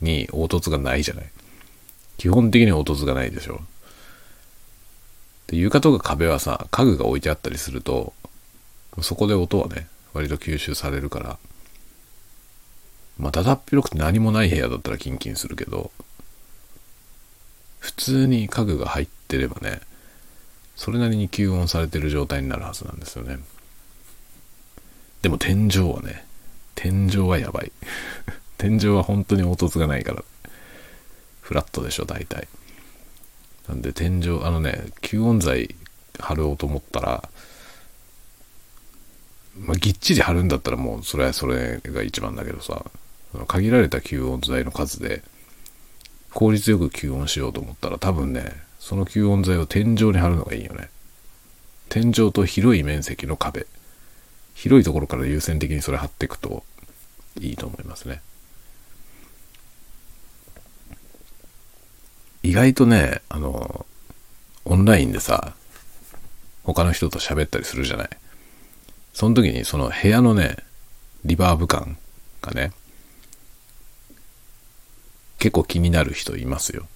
[0.00, 1.30] に凹凸がないじゃない。
[2.16, 3.60] 基本的に凹凸がないでしょ。
[5.46, 8.12] で床とか壁はさ、家具が置いてあったりすると、
[9.02, 11.38] そこで音はね、割と吸収されるから、
[13.18, 15.90] まあ、だだっ広くて何もない部屋だったらキンキンするけど、
[17.78, 19.80] 普通に家具が入ってればね、
[20.74, 23.38] それなりに吸音されてる状態になるはずなんですよね。
[25.22, 26.24] でも天井はね、
[26.74, 27.72] 天井はやばい。
[28.58, 30.24] 天井は本当に凹凸がないから。
[31.40, 32.48] フラットでしょ、大体。
[33.68, 35.74] なんで天井、あのね、吸音材
[36.18, 37.28] 貼ろうと思ったら、
[39.58, 42.84] まあ、ぎっちり貼るんだったらもうそれはそれが一番だけどさ、
[43.46, 45.22] 限られた吸音材の数で
[46.32, 50.88] 効率よく吸音しようと思ったら多分ね、その吸音材を天井に貼るのがいいよね。
[51.88, 53.66] 天井と広い面積の壁。
[54.60, 56.64] 広いところから優先的にそれ貼っていくと
[57.40, 58.20] いいと思いますね。
[62.42, 63.86] 意外とね、あの、
[64.66, 65.54] オンラインでさ、
[66.62, 68.10] 他の人と喋ったりするじゃない。
[69.14, 70.58] その時にその部屋のね、
[71.24, 71.96] リバーブ感
[72.42, 72.72] がね、
[75.38, 76.86] 結構気になる人いますよ。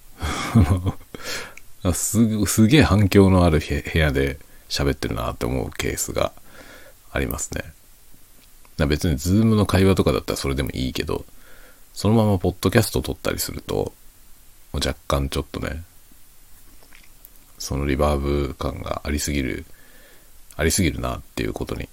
[1.95, 4.37] すすげえ反響のある部屋で
[4.69, 6.31] 喋ってるなって思うケースが
[7.15, 7.63] ありますね。
[8.87, 11.25] 別にズームの会話とかだったらそれでもいいけど、
[11.93, 13.93] そのままポッドキャスト撮ったりすると、
[14.73, 15.83] 若干ちょっとね、
[17.57, 19.65] そのリバーブ感がありすぎる、
[20.57, 21.87] ありすぎるなっていうことに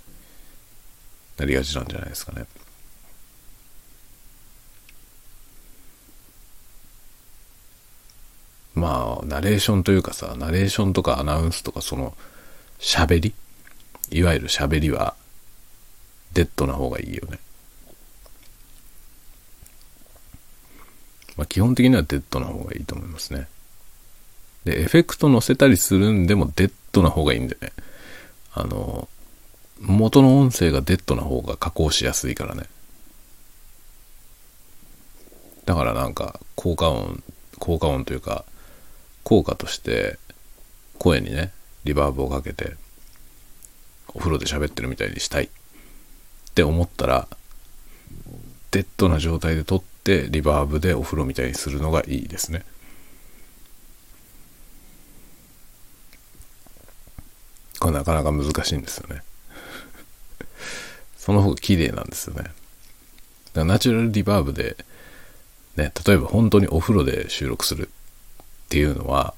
[1.37, 2.47] なりがちなんじゃないですかね。
[8.75, 12.17] まあ、ナレーションというかさ、ナレーションとかアナウンスとかその
[12.81, 13.33] 喋り
[14.13, 15.15] いわゆる喋りは
[16.35, 17.39] デッドな方がいいよね。
[21.37, 23.49] まあ、基本的にはデッドな方がいいと思いますね。
[24.65, 27.73] で、エフェクト乗せたりするんでもデッドな方がいいんでね。
[28.55, 29.09] あの、
[29.81, 32.65] 元の音声がデッドな方が加工しやすいからね。
[35.65, 37.23] だからなんか効果音、
[37.59, 38.45] 効果音というか、
[39.25, 40.19] 効果として
[40.99, 41.53] 声にね、
[41.85, 42.77] リバーブをかけて
[44.15, 45.45] お風呂で喋ってるみたいにしたい。
[45.45, 45.49] っ
[46.55, 47.29] て思ったら
[48.73, 52.65] デッドな状態で撮ってリバーブでお風呂みたいにするのがいいですね。
[57.81, 59.23] これなかなか難しいんですよね。
[61.19, 62.43] その方が綺麗なんですよね。
[62.43, 62.55] だか
[63.55, 64.77] らナチュラルリバーブで
[65.77, 69.35] ね例えば本当にお風呂で収録するっていうのは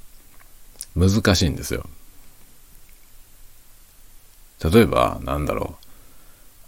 [0.95, 1.89] 難しいんですよ。
[4.63, 5.85] 例えば、なんだろう。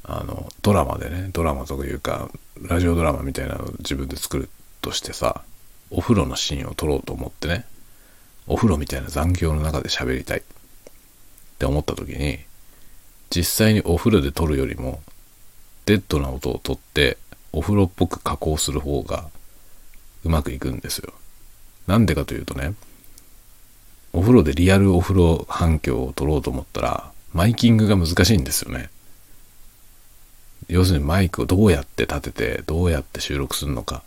[0.09, 2.31] あの、ドラマでね、ドラマとかいうか、
[2.63, 4.49] ラジオドラマみたいなのを自分で作る
[4.81, 5.43] としてさ、
[5.91, 7.65] お風呂のシーンを撮ろうと思ってね、
[8.47, 10.43] お風呂みたいな残響の中で喋りたいっ
[11.59, 12.39] て思った時に、
[13.31, 15.03] 実際にお風呂で撮るよりも、
[15.87, 17.19] デッドな音を撮って、
[17.53, 19.29] お風呂っぽく加工する方が
[20.25, 21.13] うまくいくんですよ。
[21.87, 22.75] なんでかというとね、
[24.13, 28.89] お風呂でリアルお風呂反響を撮ろうと思ったら、マイキングが難しいんですよね。
[30.69, 34.03] 要するにマイクをどうやって立てて、どうやって収録するのか。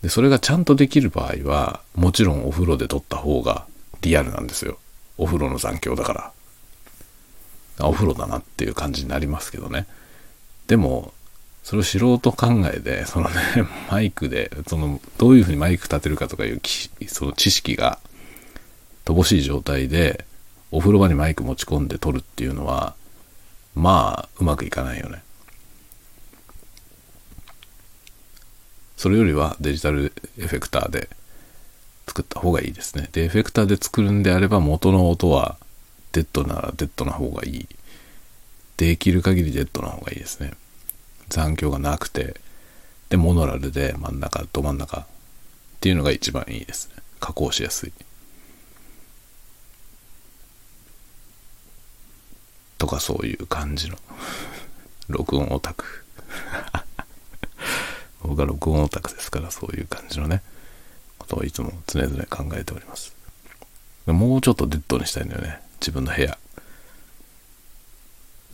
[0.00, 3.66] で、それがちゃんとできる場合は、もちろんお風呂で撮った方が
[4.00, 4.78] リアルなんですよ。
[5.16, 6.32] お風呂の残響だか
[7.78, 7.88] ら。
[7.88, 9.88] お風呂だなっていう感じになりますけどね。
[10.68, 11.12] でも、
[11.64, 13.34] それを素人考えで、そのね、
[13.90, 16.60] マイクで、その、どういうふうにマイク立てるかとかいう
[17.08, 17.98] その知識が
[19.04, 20.27] 乏しい状態で、
[20.70, 22.94] お風呂場にマイク持ち込んで撮るっていうのは、
[23.74, 25.22] まあ、うまくいかないよね。
[28.96, 31.08] それよりはデジタルエフェクターで
[32.08, 33.08] 作った方がいいですね。
[33.12, 35.56] で、エフェクターで作るんであれば元の音は
[36.12, 37.68] デッドならデッドな方がいい。
[38.76, 40.52] できる限りデッドな方がいいですね。
[41.28, 42.36] 残響がなくて、
[43.08, 45.06] で、モノラルで真ん中、ど真ん中っ
[45.80, 46.96] ていうのが一番いいですね。
[47.20, 47.92] 加工しやすい。
[52.88, 53.98] かそういう感じの。
[55.08, 56.04] 録音オタク。
[58.22, 60.42] 僕は録音オタクですからそういう感じのね。
[61.18, 63.14] ことをいつも常々考えております。
[64.06, 65.60] もうちょっとデッドにしたいんだよね。
[65.80, 66.38] 自分の部屋。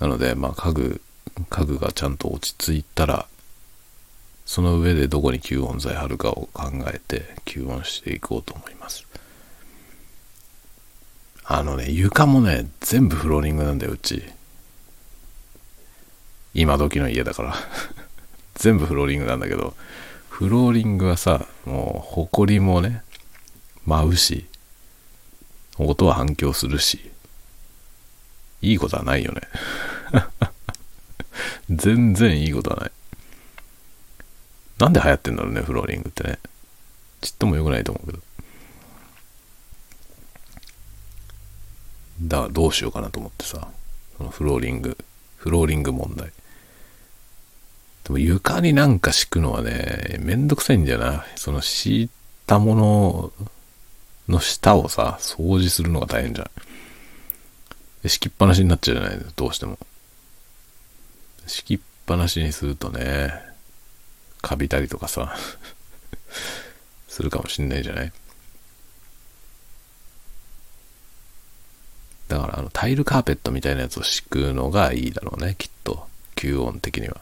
[0.01, 1.01] なのでまあ家具
[1.49, 3.27] 家具がちゃんと落ち着いたら
[4.47, 9.07] その上でどこに吸音材貼るかを考えて吸音していこうと思います。
[11.47, 14.23] あのね、床もね、全部フローリングなんだよ、うち。
[16.55, 17.55] 今時の家だから
[18.55, 19.75] 全部フローリングなんだけど、
[20.31, 23.03] フローリングはさ、もう、ほこりもね、
[23.85, 24.47] 舞うし、
[25.77, 27.11] 音は反響するし、
[28.63, 29.43] いいことはないよね
[31.69, 32.93] 全然いいことはない。
[34.79, 36.39] なんで流行ってんだろうね、フローリングってね。
[37.21, 38.23] ちっとも良くないと思うけど。
[42.21, 43.69] だどうしようかなと思ってさ、
[44.17, 44.97] そのフローリング、
[45.37, 46.33] フローリング問題。
[48.05, 51.25] でも床になんか敷くのはね、めんどくさいんだよな。
[51.37, 52.11] その敷い
[52.47, 53.33] たもの
[54.29, 56.51] の下をさ、掃除するのが大変じゃん。
[58.03, 59.79] で敷きっぱなしになっちゃうじゃないどうしても。
[61.47, 63.33] 敷きっぱなしにするとね、
[64.43, 65.37] カビたりとかさ、
[67.09, 68.13] するかもしんないじゃない
[72.29, 76.07] だからあのタイルカーペットみたいなやつを敷くのがいいだろうね、きっと。
[76.37, 77.19] 吸音的には。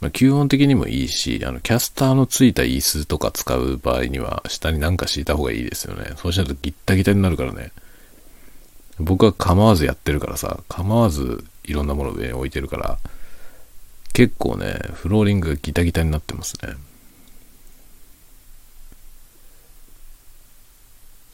[0.00, 6.12] まあ、吸音的にもいいし、あの、キャスターのついた椅子とか使う場合には、下になんか敷いた方がいいですよね。
[6.16, 7.72] そうしないとギッタギタになるからね。
[8.98, 12.98] 僕は構わずやってるからさ、構わずいろんなもの上に置いてるから、
[14.12, 16.74] 結構ね、フローリングがギタギタになってますね。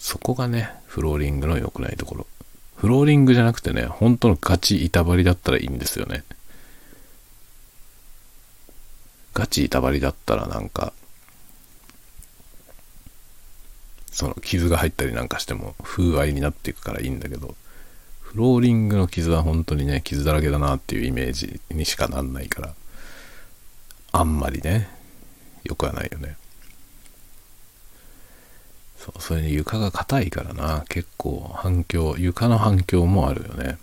[0.07, 2.27] そこがね、フローリングの良くないところ。
[2.77, 6.23] フローリングじゃなくてね、本当のガチ板張りだったらいいんですよね。
[9.35, 10.93] ガチ板張りだったらなんか、
[14.13, 17.57] その傷が入ったりなんかしても風合いになっていくからいいんだけど、
[18.21, 22.75] フローリングの傷は本当にね、傷だらけだなっていうイメージにしかなんないから、
[24.13, 24.89] あんまりね、
[25.65, 26.37] 良くはないよね。
[29.15, 33.79] そ、それに床が硬いからな、結構反響、床の反響もあるよね。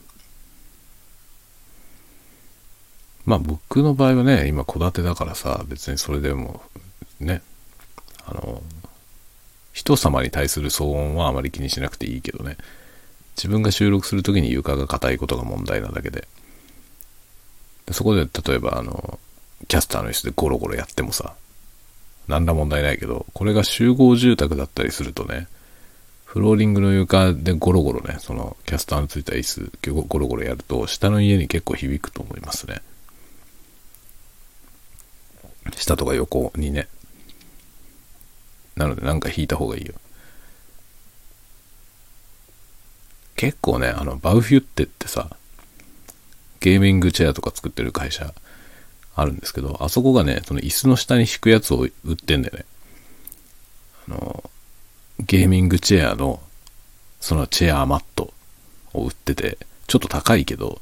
[3.26, 6.62] まあ僕の場合はね、今戸建てだからさ、別にそれでも、
[7.20, 7.42] ね、
[8.26, 8.62] あの、
[9.72, 12.58] 人様に対する騒音はあまり気にしなくていいけどね、
[13.36, 16.28] 自分が収録するときに床が硬いことが問題なだけで。
[17.86, 19.20] でそこで例えばあの、
[19.68, 21.34] キャスターの椅子でゴロゴロやってもさ、
[22.28, 25.48] 何ら問題ないけど、これが集合住宅だったりするとね、
[26.26, 32.82] フローリングの床でゴロゴロね、そのキャスターのついた椅子ゴロゴロやると、下の家に結構響くと思いますね。
[35.78, 36.88] 下とか横にね。
[38.76, 39.94] なのでなんか引いた方がいいよ。
[43.36, 45.36] 結構ね、あの、バウフュッテってさ、
[46.60, 48.34] ゲーミングチェアとか作ってる会社
[49.16, 52.66] あるんですけど、あそこがね、その椅子の下に敷くやつを売ってんだよね。
[54.08, 54.50] あの、
[55.20, 56.42] ゲーミングチェアの、
[57.20, 58.34] そのチェアマット
[58.94, 59.58] を売ってて、
[59.88, 60.82] ちょっと高いけど、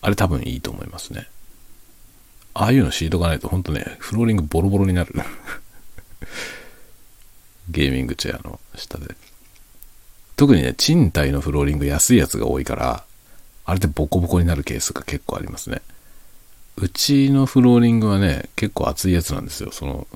[0.00, 1.28] あれ多分いいと思いますね。
[2.54, 5.14] ああいうの敷いとかないとほんとね、フローリングボロボロになる。
[7.68, 9.14] ゲーミングチェアの下で。
[10.36, 13.04] 特にね、賃貸のフローリング安いやつが多いから、
[13.64, 15.82] あれでボコボコになるケースが結構ありますね。
[16.76, 19.72] うちのフローリングはね、結構厚いやつなんですよ。
[19.72, 20.06] その、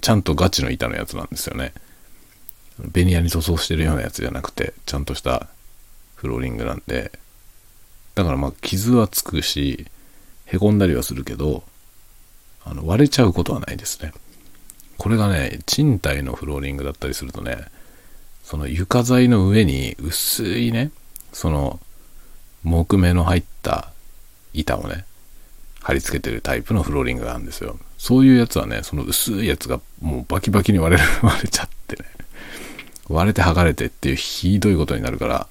[0.00, 1.72] ちゃんとガチの板のやつなんですよね。
[2.78, 5.46] ベニヤに塗装してるようなやつじゃなくて、ちゃんとした
[6.14, 7.12] フローリングなんで、
[8.14, 9.86] だからまあ傷はつくし、
[10.46, 11.62] へこんだりはするけど、
[12.64, 14.12] あの割れちゃうことはないですね。
[14.98, 17.56] これがね、賃貸のフローリングだったりするとね、
[18.44, 20.90] その床材の上に薄いね、
[21.32, 21.80] その
[22.64, 23.92] 木目の入った
[24.52, 25.04] 板をね、
[25.80, 27.78] 貼り付けてるタイプのフローリングがあるんですよ。
[27.98, 32.08] そういうやつはね、その薄いやつがもうバキバキに割れる、 割れちゃってね。
[33.08, 35.46] 割れて剥がれてっていうひどいことになるから、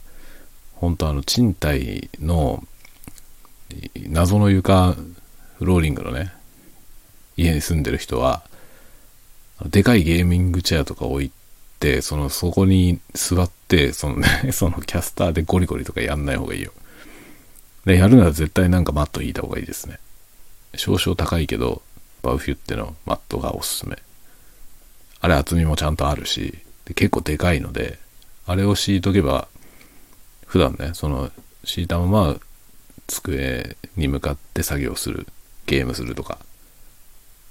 [0.75, 2.63] 本当あの賃貸の
[4.07, 4.95] 謎の床
[5.57, 6.31] フローリングのね、
[7.35, 8.43] 家に住んでる人は、
[9.65, 11.31] でかいゲーミングチェアとか置い
[11.79, 16.71] て、その、そこに座って、そのね、 そのキャスターでゴリゴリとかやんない方がいいよ。
[17.85, 19.99] で、やるなら絶対なんかマット引いた方がいいですね。
[20.75, 21.81] 少々高いけど、
[22.21, 23.97] バウフュッテのマットがおすすめ。
[25.21, 27.99] あれ厚みもちゃんとあるし、で結構でかいので、
[28.45, 29.47] あれを敷いとけば、
[30.45, 31.31] 普段ね、その
[31.63, 32.39] 敷いたまま
[33.07, 35.27] 机に向かって作業する、
[35.65, 36.39] ゲームするとか、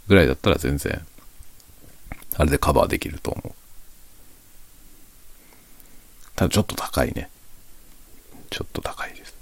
[0.08, 1.06] ぐらいだったら全然、
[2.36, 3.52] あれでカバーできると思う。
[6.36, 7.30] ただちょっと高いね。
[8.50, 9.34] ちょっと高いです。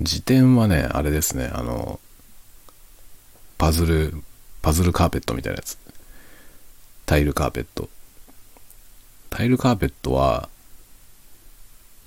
[0.00, 2.00] 辞典はね、あれですね、あの、
[3.58, 4.14] パズル、
[4.62, 5.78] パズルカーペットみたいなやつ。
[7.04, 7.90] タイルカーペット。
[9.28, 10.48] タイルカーペットは、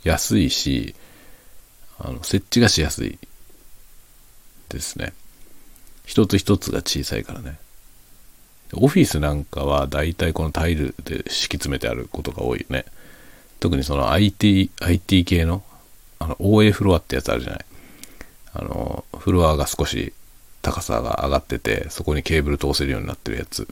[0.04, 0.96] 安いし、
[2.00, 3.20] あの、設置がしやすい
[4.70, 5.14] ですね。
[6.06, 7.60] 一つ一つが小さいからね。
[8.74, 12.86] オフィスなんかは大体このタイルで敷き詰めてあることが多いよね。
[13.60, 15.64] 特にその IT、IT 系の、
[16.18, 17.66] あの、OA フロアってやつあるじゃない。
[18.54, 20.14] あの、フロアが少し
[20.62, 23.68] 高さが上がってて、そこにケーブル通せるようになってるやつ。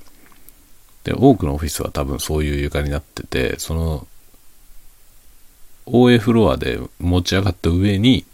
[1.04, 4.08] で、多くのオフィスは多分そういう床になってて、その
[5.86, 8.26] OA フロアで持ち上がった上に、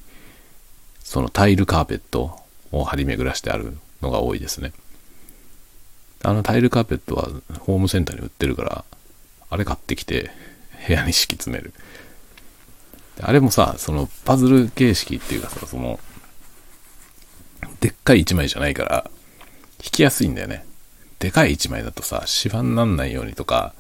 [1.00, 2.40] そのタイルカーペット
[2.72, 4.74] を張り巡らしてあるのが多いですね。
[6.24, 7.30] あのタイルカーペットは
[7.60, 8.86] ホームセンターに売ってるから、
[9.50, 10.32] あれ買ってきて
[10.88, 11.74] 部屋に敷き詰める。
[13.22, 16.00] あれもさ、そのパズル形式っていうかさ、その、
[17.80, 19.10] でっかい一枚じゃないから、
[19.84, 20.66] 引きやすいんだよね。
[21.20, 23.74] でかい一枚だとさ、シワになんないようにとか、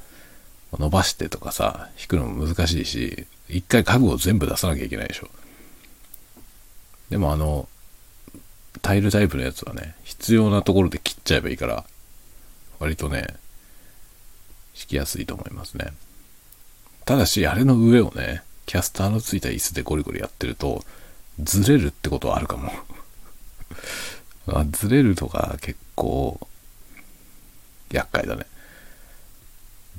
[0.77, 5.29] 伸ばしてとかさ、引くのも難しいし、一回家具を全部出さなきゃいけないでしょ。
[7.09, 7.69] でもあの、
[8.81, 11.85] タイルタイプのやつはね、必要なところで切っちゃえばいいから、
[12.79, 13.27] 割とね、
[14.73, 15.93] 敷きやすいと思いますね。
[17.05, 20.83] ただし、あれの上をね、キャスターのついた椅子でゴリゴリやってると、
[21.39, 22.71] ずれるってことはあるかも。
[24.47, 26.39] あずれるとか結構、
[27.91, 28.45] 厄介だね。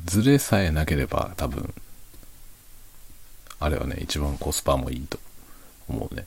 [0.05, 1.75] ずれさえなければ多分、
[3.61, 5.19] あれはね、一番コスパもいいと
[5.89, 6.25] 思うね。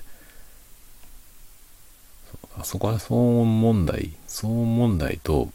[2.58, 5.50] あそこは騒音問題、騒音問題と、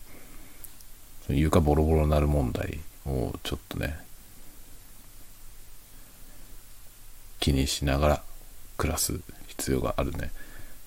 [1.28, 3.98] 床ボロボロになる問題をちょっとね、
[7.40, 8.22] 気にしながら
[8.76, 10.30] 暮らす必要があるね。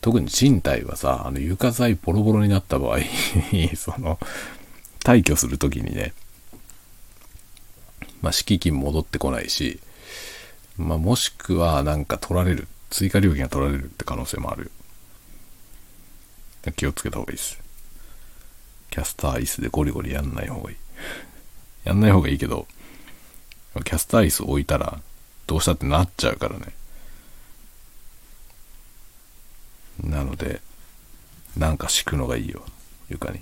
[0.01, 2.99] 特に賃貸はさ、あの床材ボロボロになった場合、
[3.75, 4.19] その、
[4.99, 6.13] 退去するときにね、
[8.21, 9.79] まあ、敷金戻ってこないし、
[10.77, 14.71] まあ、もしくはなんか取られる、追加料金が取られるって可能性もある。
[16.75, 17.59] 気をつけた方がいいです。
[18.91, 20.77] キャスター椅子でゴリゴリやんない方がいい。
[21.83, 22.67] やんない方がいいけど、
[23.85, 25.01] キャスター椅子置いたら
[25.47, 26.73] どうしたってなっちゃうからね。
[30.09, 30.61] なので、
[31.57, 32.63] なんか敷くのがいいよ、
[33.09, 33.41] 床に。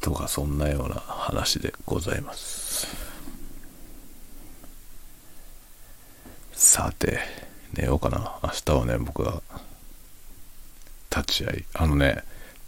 [0.00, 2.86] とか、そんなような話でございます。
[6.52, 7.18] さて、
[7.74, 8.38] 寝ようかな。
[8.42, 9.42] 明日はね、僕は、
[11.10, 11.64] 立ち会い。
[11.74, 12.22] あのね、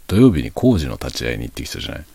[0.07, 2.05] 土曜日に工事の立ち会いに行ってきたじゃない。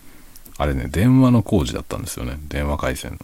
[0.56, 2.38] あれね、電話の工事だったんですよね。
[2.48, 3.18] 電話回線の。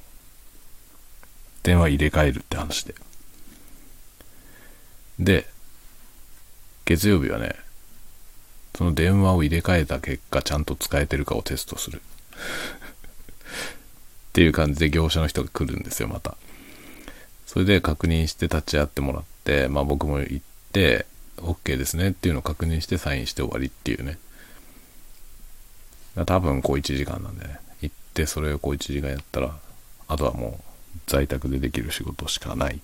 [1.62, 2.94] 電話入れ替えるって話で。
[5.20, 5.46] で、
[6.86, 7.54] 月曜日はね、
[8.74, 12.00] その電話を入れ替えた結果、ちゃんと使えてるかをテストする。
[14.30, 16.36] っていう感じで業者の人が来るんですよ、また。
[17.46, 20.40] それで確認して立ち会ってもらって、まあ僕も行っ
[20.72, 21.04] て、
[21.36, 24.18] OK ですねっていうのを確認してサインして終わりっていうね。
[26.26, 27.58] 多分こう1時間なんでね。
[27.82, 29.58] 行ってそれをこう1時間やったら、
[30.08, 30.60] あとはも
[30.96, 32.80] う在宅でできる仕事しかない。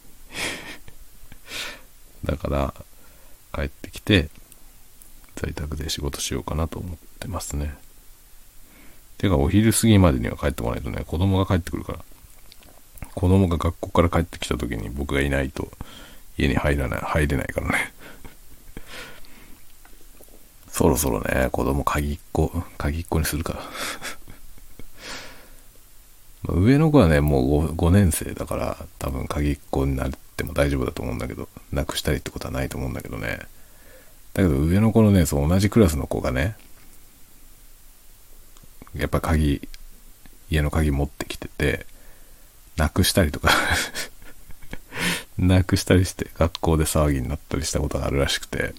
[2.25, 2.75] だから、
[3.55, 4.29] 帰ってきて、
[5.37, 7.75] 在宅で仕事しようかなと思ってますね。
[9.19, 12.01] てか、お昼過ぎまでには帰ってこないとね、子供が帰ってくるから。
[13.15, 15.71] 子供が学校から帰ってきた時に僕がいないと
[16.37, 17.93] 家に入らない、入れないからね。
[20.69, 23.59] そろそろね、子供鍵っ子、鍵っ子にするか。
[26.49, 33.41] 上の子はね、もう 5, 5年生だから、多分鍵っ子になっても大丈夫だと思うんだけど、なくしたりってことはないと思うんだけどね。
[34.35, 36.57] だけど上の子のね、そう同じクラスの子がね、
[38.95, 39.67] やっぱ鍵、
[40.51, 41.87] 家の鍵持ってきてて、
[42.77, 43.51] なくしたりとか
[45.39, 48.75] なくしたりして学校で騒ぎになったりしたことがあるらしくて、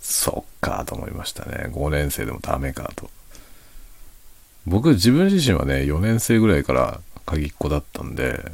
[0.00, 1.66] そっかと思いましたね。
[1.68, 3.10] 5年生でもダメかと。
[4.66, 8.44] 僕自分自身はね、4年生ぐらいから鍵っ子だったんで、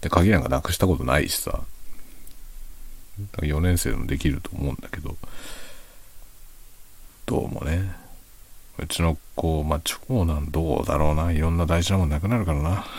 [0.00, 1.62] で、鍵なんかなくしたことないしさ、
[3.38, 5.16] 4年生でもできると思うんだけど、
[7.26, 7.94] どうもね、
[8.78, 11.32] うちの子、まあ、長男どうだろうな。
[11.32, 12.86] いろんな大事なもんなくなるからな。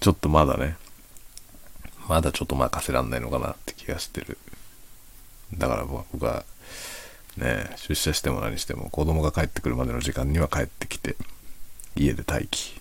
[0.00, 0.76] ちょっとまだね、
[2.08, 4.38] まだちょっと任せらんないのかなって気がしてる。
[5.52, 6.44] だから僕は、
[7.36, 11.16] ね、出社しても何しても子供が帰ってくるまでの時間には帰ってきて、
[11.94, 12.80] 家で待機。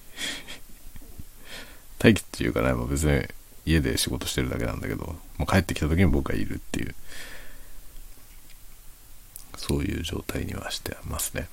[2.01, 3.27] 待機っていうかね、もう別に
[3.65, 6.95] 家で仕事してるだけなんだけど、もう帰ってきた時に僕がいるっていう。
[9.57, 11.49] そういう状態にはしてますね。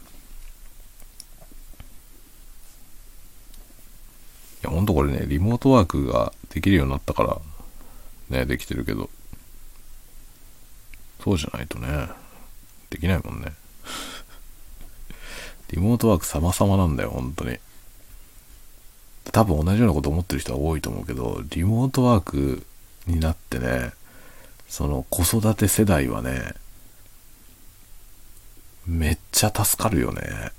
[4.62, 9.10] いや、ほんとこれね、リモートワークができるようになったから、ね、できてるけど、
[11.22, 12.08] そうじゃないとね、
[12.90, 13.52] できないもんね。
[15.72, 17.58] リモートワーク様々なんだよ、本当に。
[19.32, 22.66] 多分同じようなこと思ってる人は多いと思うけど、リモートワーク
[23.06, 23.92] になってね、
[24.68, 26.54] その子育て世代はね、
[28.86, 30.52] めっちゃ助かるよね。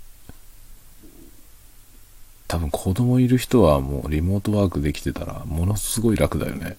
[2.48, 6.78] 多分子供いる人はもうリモートワークできてたらものすごい楽だよね。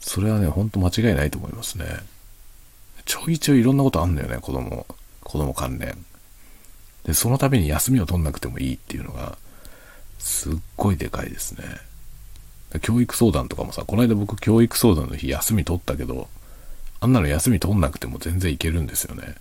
[0.00, 1.84] それはね、ほんと間違いないと思いますね。
[3.04, 4.86] ちょいちょいいろんなことあんだよね、子供、
[5.22, 6.04] 子供関連。
[7.04, 9.38] で、そのために休みを取んなくてもいいっていうのが、
[10.22, 11.64] すっごいでかいですね。
[12.80, 16.28] 教育相談とかもさ、この間僕教育相談の日休み取ったけど、
[17.00, 19.34] あんなの休み取んなくても全然いけるんですよね。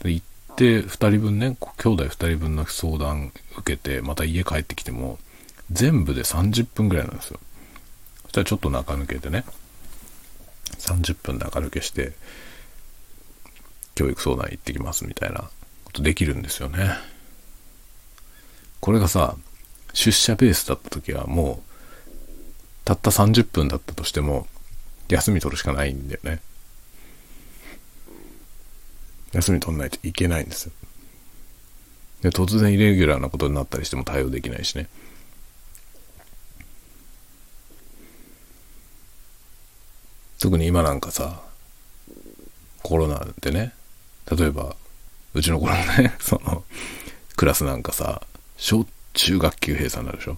[0.00, 5.18] で、行って2人分ね、兄弟2人分の相談受けて、また家帰ってきても、
[5.70, 7.38] 全部で30分ぐらいなんですよ。
[8.24, 9.44] そしたらちょっと中抜けてね、
[10.78, 12.12] 30分で明るけして、
[13.94, 15.48] 教育相談行ってきますみたいな
[15.84, 16.96] ことできるんですよね。
[18.80, 19.36] これがさ、
[19.92, 22.08] 出社ベースだった時はもう、
[22.84, 24.46] たった30分だったとしても、
[25.08, 26.40] 休み取るしかないんだよね。
[29.32, 30.72] 休み取んないといけないんですよ。
[32.22, 34.88] で、突然イレギュラーなことになったりしても対応できないしね。
[40.40, 41.42] 特に今なんかさ、
[42.82, 43.74] コロナでね、
[44.30, 44.76] 例えば、
[45.34, 46.64] うちの子のね、 その、
[47.36, 48.22] クラスなんかさ、
[48.58, 50.36] 小中学級閉鎖になるでしょ？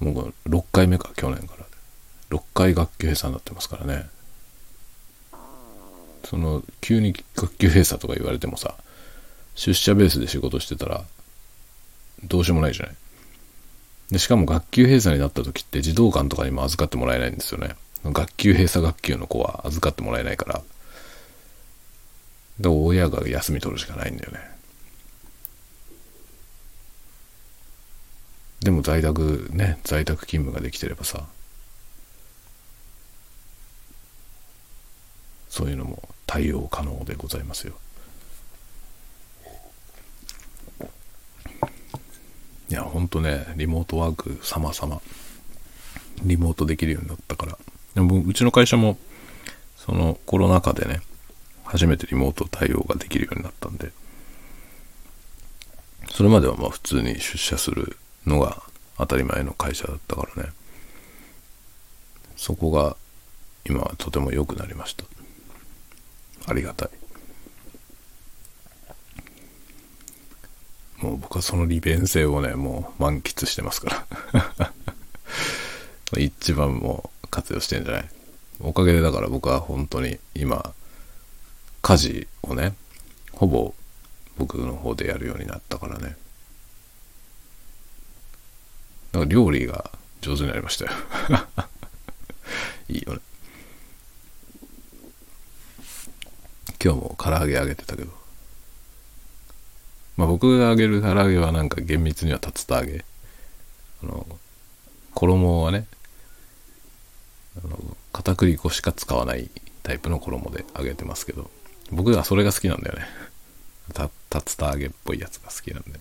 [0.00, 1.66] もう6回目か、去年から。
[2.30, 4.08] 6回学級閉鎖になってますからね。
[6.24, 8.74] その、急に学級閉鎖とか言われてもさ、
[9.54, 11.04] 出社ベースで仕事してたら、
[12.24, 12.96] どうしようもないじゃない。
[14.12, 17.74] で、しかも学級閉鎖になった時って児童館とかにも預かってもらえないんですよね。
[18.04, 20.62] 学級閉鎖学級の子は預かってもらえないから。
[22.60, 24.51] で、親が休み取るしかないんだよね。
[28.62, 31.26] でも在宅ね、在宅勤務ができてればさ、
[35.48, 37.74] そういうのも対応可能でございますよ。
[42.70, 45.02] いや、ほんとね、リモートワーク様々、
[46.22, 47.58] リモートできるようになったから。
[47.94, 48.96] でも、うちの会社も、
[49.76, 51.02] そのコロナ禍でね、
[51.64, 53.90] 初めてリモート対応ができるようになったんで、
[56.12, 58.62] それまではまあ普通に出社するのが
[58.98, 60.50] 当たり前の会社だったからね。
[62.36, 62.96] そこが
[63.64, 65.04] 今はとても良くなりました。
[66.48, 66.90] ありがたい
[71.02, 71.16] もう。
[71.16, 74.06] 僕はその利便性をね、もう満喫してますか
[74.42, 74.72] ら。
[76.18, 78.10] 一番もう活用してんじゃない
[78.60, 80.74] おかげでだから僕は本当に今、
[81.80, 82.74] 家事をね、
[83.32, 83.74] ほぼ
[84.36, 86.16] 僕の方でやるようになったからね。
[89.12, 89.90] なんか料理が
[90.20, 90.92] 上手になりましたよ。
[92.88, 93.20] いいよね。
[96.82, 98.12] 今日も唐揚げ揚げてたけど。
[100.16, 103.04] まあ僕が揚げる唐揚げはなんか厳密には竜田揚げ。
[104.02, 104.26] あの、
[105.14, 105.86] 衣はね、
[107.62, 109.50] あの片栗粉しか使わない
[109.82, 111.50] タイプの衣で揚げてますけど、
[111.90, 113.06] 僕はそれが好きなんだよね。
[113.94, 114.08] 竜
[114.56, 116.00] 田揚げっぽいやつが好きなんで、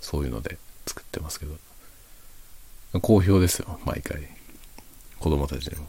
[0.00, 1.56] そういうので作ってますけど。
[3.00, 4.28] 好評ですよ、毎回。
[5.18, 5.88] 子供たちにも、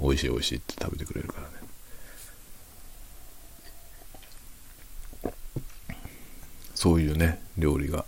[0.00, 1.56] 美味しい美味しいって食べてくれるからね。
[6.74, 8.04] そういうね、料理が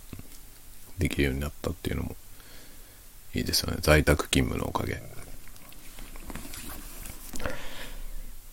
[0.97, 2.15] できるようになったっていうのも
[3.33, 3.77] いいですよね。
[3.81, 5.01] 在宅勤務のおかげ。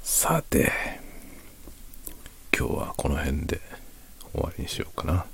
[0.03, 0.73] さて、
[2.57, 3.61] 今日はこの辺で
[4.33, 5.27] 終わりにしようかな。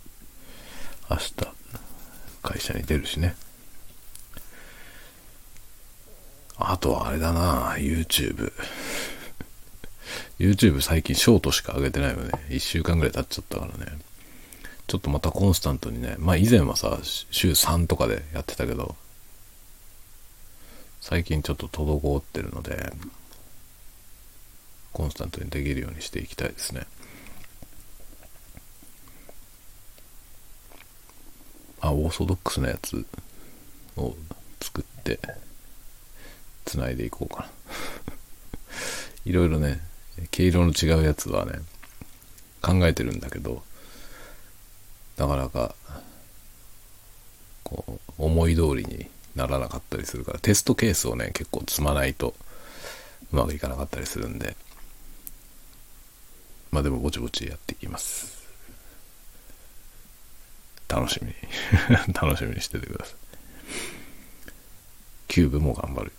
[1.11, 1.33] 明日、
[2.43, 3.37] 会社に出るしね。
[6.57, 8.53] あとはあれだな YouTube。
[10.39, 12.31] YouTube 最近ショートしか上げてないよね。
[12.49, 13.99] 1週間ぐらい経っちゃったからね。
[14.87, 18.97] ちょっとまたコンスタントにね、まあ以前はさ、週3とかでやってたけど、
[21.01, 22.93] 最近ちょっと滞ってるので、
[24.93, 26.87] コンスタントにできるようにしていきたいですね。
[31.81, 33.05] あ、オーソドックスなやつ
[33.97, 34.15] を
[34.61, 35.19] 作って、
[36.65, 37.51] つないでいこうかな。
[39.25, 39.81] いろいろね、
[40.31, 41.61] 毛色の違うやつはね、
[42.61, 43.63] 考えてるんだけど、
[45.17, 45.75] なかなか、
[47.65, 52.35] こう、思い通りにならなかったりするから、テストケースをね、結構積まないと
[53.33, 54.57] うまくいかなかったりするんで、
[56.71, 58.43] まあでもぼちぼちやっていきます。
[60.89, 61.35] 楽しみに
[62.13, 63.15] 楽しみにしててください。
[65.29, 66.13] キューブも頑張る。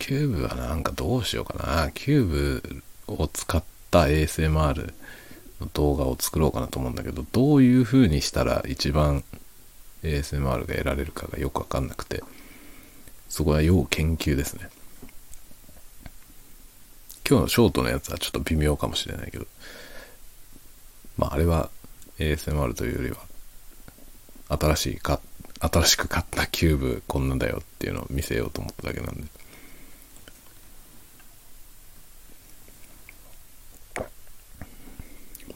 [0.00, 1.90] キューブはなんかどうしようかな。
[1.92, 4.92] キューブを使った ASMR
[5.60, 9.22] の動画を作ろうかなと思うんだけど、どういう風にしたら一番
[10.02, 12.24] ASMR が得られるかがよくわかんなくて、
[13.28, 14.70] そこは要研究ですね。
[17.28, 19.46] 今日のショートのやつはちょっと微妙かもしれないけど、
[21.18, 21.68] まああれは
[22.18, 25.20] ASMR というよりは、新しいか、
[25.60, 29.24] 新しく買ったキューブこんなんだよっていうのを見せようと思っただけなんで。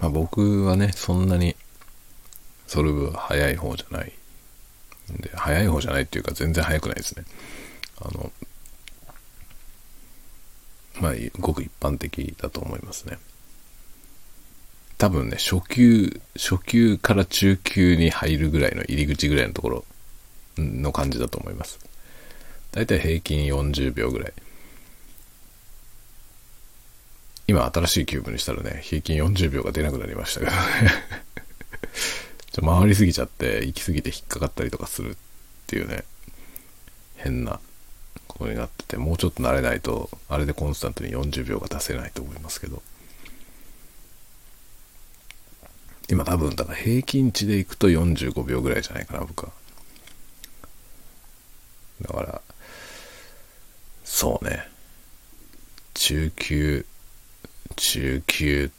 [0.00, 1.56] まあ僕はね、そんなに
[2.66, 4.12] ソルブは早い方じゃない。
[5.20, 7.24] で、早い方じゃないっていうか全然早くないですね。
[8.00, 8.32] あの、
[11.00, 13.18] まあ、ごく一般的だと思いますね。
[14.96, 19.84] 多分ね、初級、初級から中級に入るぐらいの入り口ぐらいのところ
[20.56, 21.78] の感じだと思います。
[22.72, 24.32] だいたい平均40秒ぐらい。
[27.46, 30.56] 今新しいキューブにしたらね、平均40秒が出なくなりましたけどね。
[32.52, 35.16] ちょ回りすぎちゃって、行き過ぎて引っかかったりとかするっ
[35.66, 36.04] ていうね、
[37.16, 37.60] 変な
[38.28, 42.82] ことになってて、もうちょっと慣れないと、あれでコンスタントに40秒が出せないと思いますけど。
[46.08, 49.52] 今多分、だから平均値でいくと45秒ぐらいじゃないかな、僕は。
[52.02, 52.42] だから、
[54.04, 54.68] そうね。
[55.94, 56.86] 中級、
[57.76, 58.70] 中級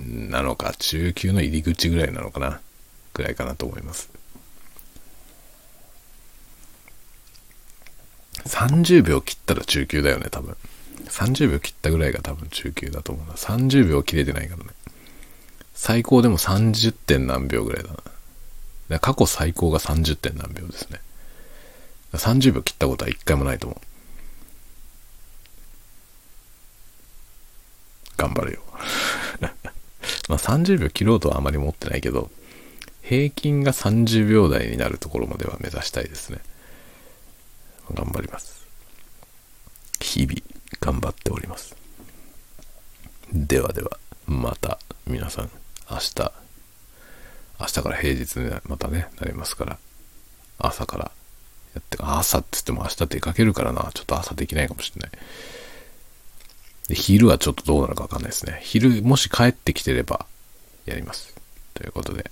[0.00, 2.60] なのか、中級の入り口ぐらいなのかな、
[3.14, 4.10] ぐらいかなと思います。
[8.44, 10.56] 30秒切ったら中級だよね、多分。
[11.08, 13.34] 30秒切ったぐらいが多分中級だと思うな。
[13.34, 14.70] 30秒切れてないからね。
[15.74, 17.96] 最高でも30点何秒ぐらいだな。
[18.88, 21.00] だ過去最高が30点何秒ですね。
[22.12, 23.91] 30秒切ったことは一回もないと思う。
[28.22, 28.60] 頑張るよ。
[30.28, 32.30] まあ30秒切ろうとはあまり思ってないけど、
[33.02, 36.38] 平均が30秒台になるところまでは目指したいですね。
[37.92, 38.64] 頑張ります。
[40.00, 40.40] 日々
[40.80, 41.74] 頑張っております。
[43.32, 45.50] ではでは、また皆さん
[45.90, 46.32] 明日、
[47.58, 49.78] 明日から平日にまたね、なりますから、
[50.58, 51.10] 朝から
[51.74, 55.10] やって、朝って言っても明日出かけるからな、ちょっと朝できないかもしれない。
[56.92, 58.60] で昼はちょっとどうなるかわかんないですね。
[58.62, 60.26] 昼、もし帰ってきてれば
[60.84, 61.34] やります。
[61.72, 62.30] とということで、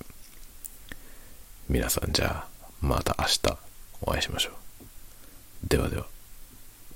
[1.70, 2.48] 皆さんじゃあ、
[2.82, 3.58] また明日
[4.02, 4.54] お会いしましょう。
[5.66, 6.04] ではでは、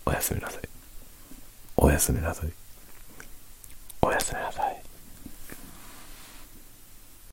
[0.04, 0.68] おやすみなさい。
[1.78, 2.50] おやすみなさい。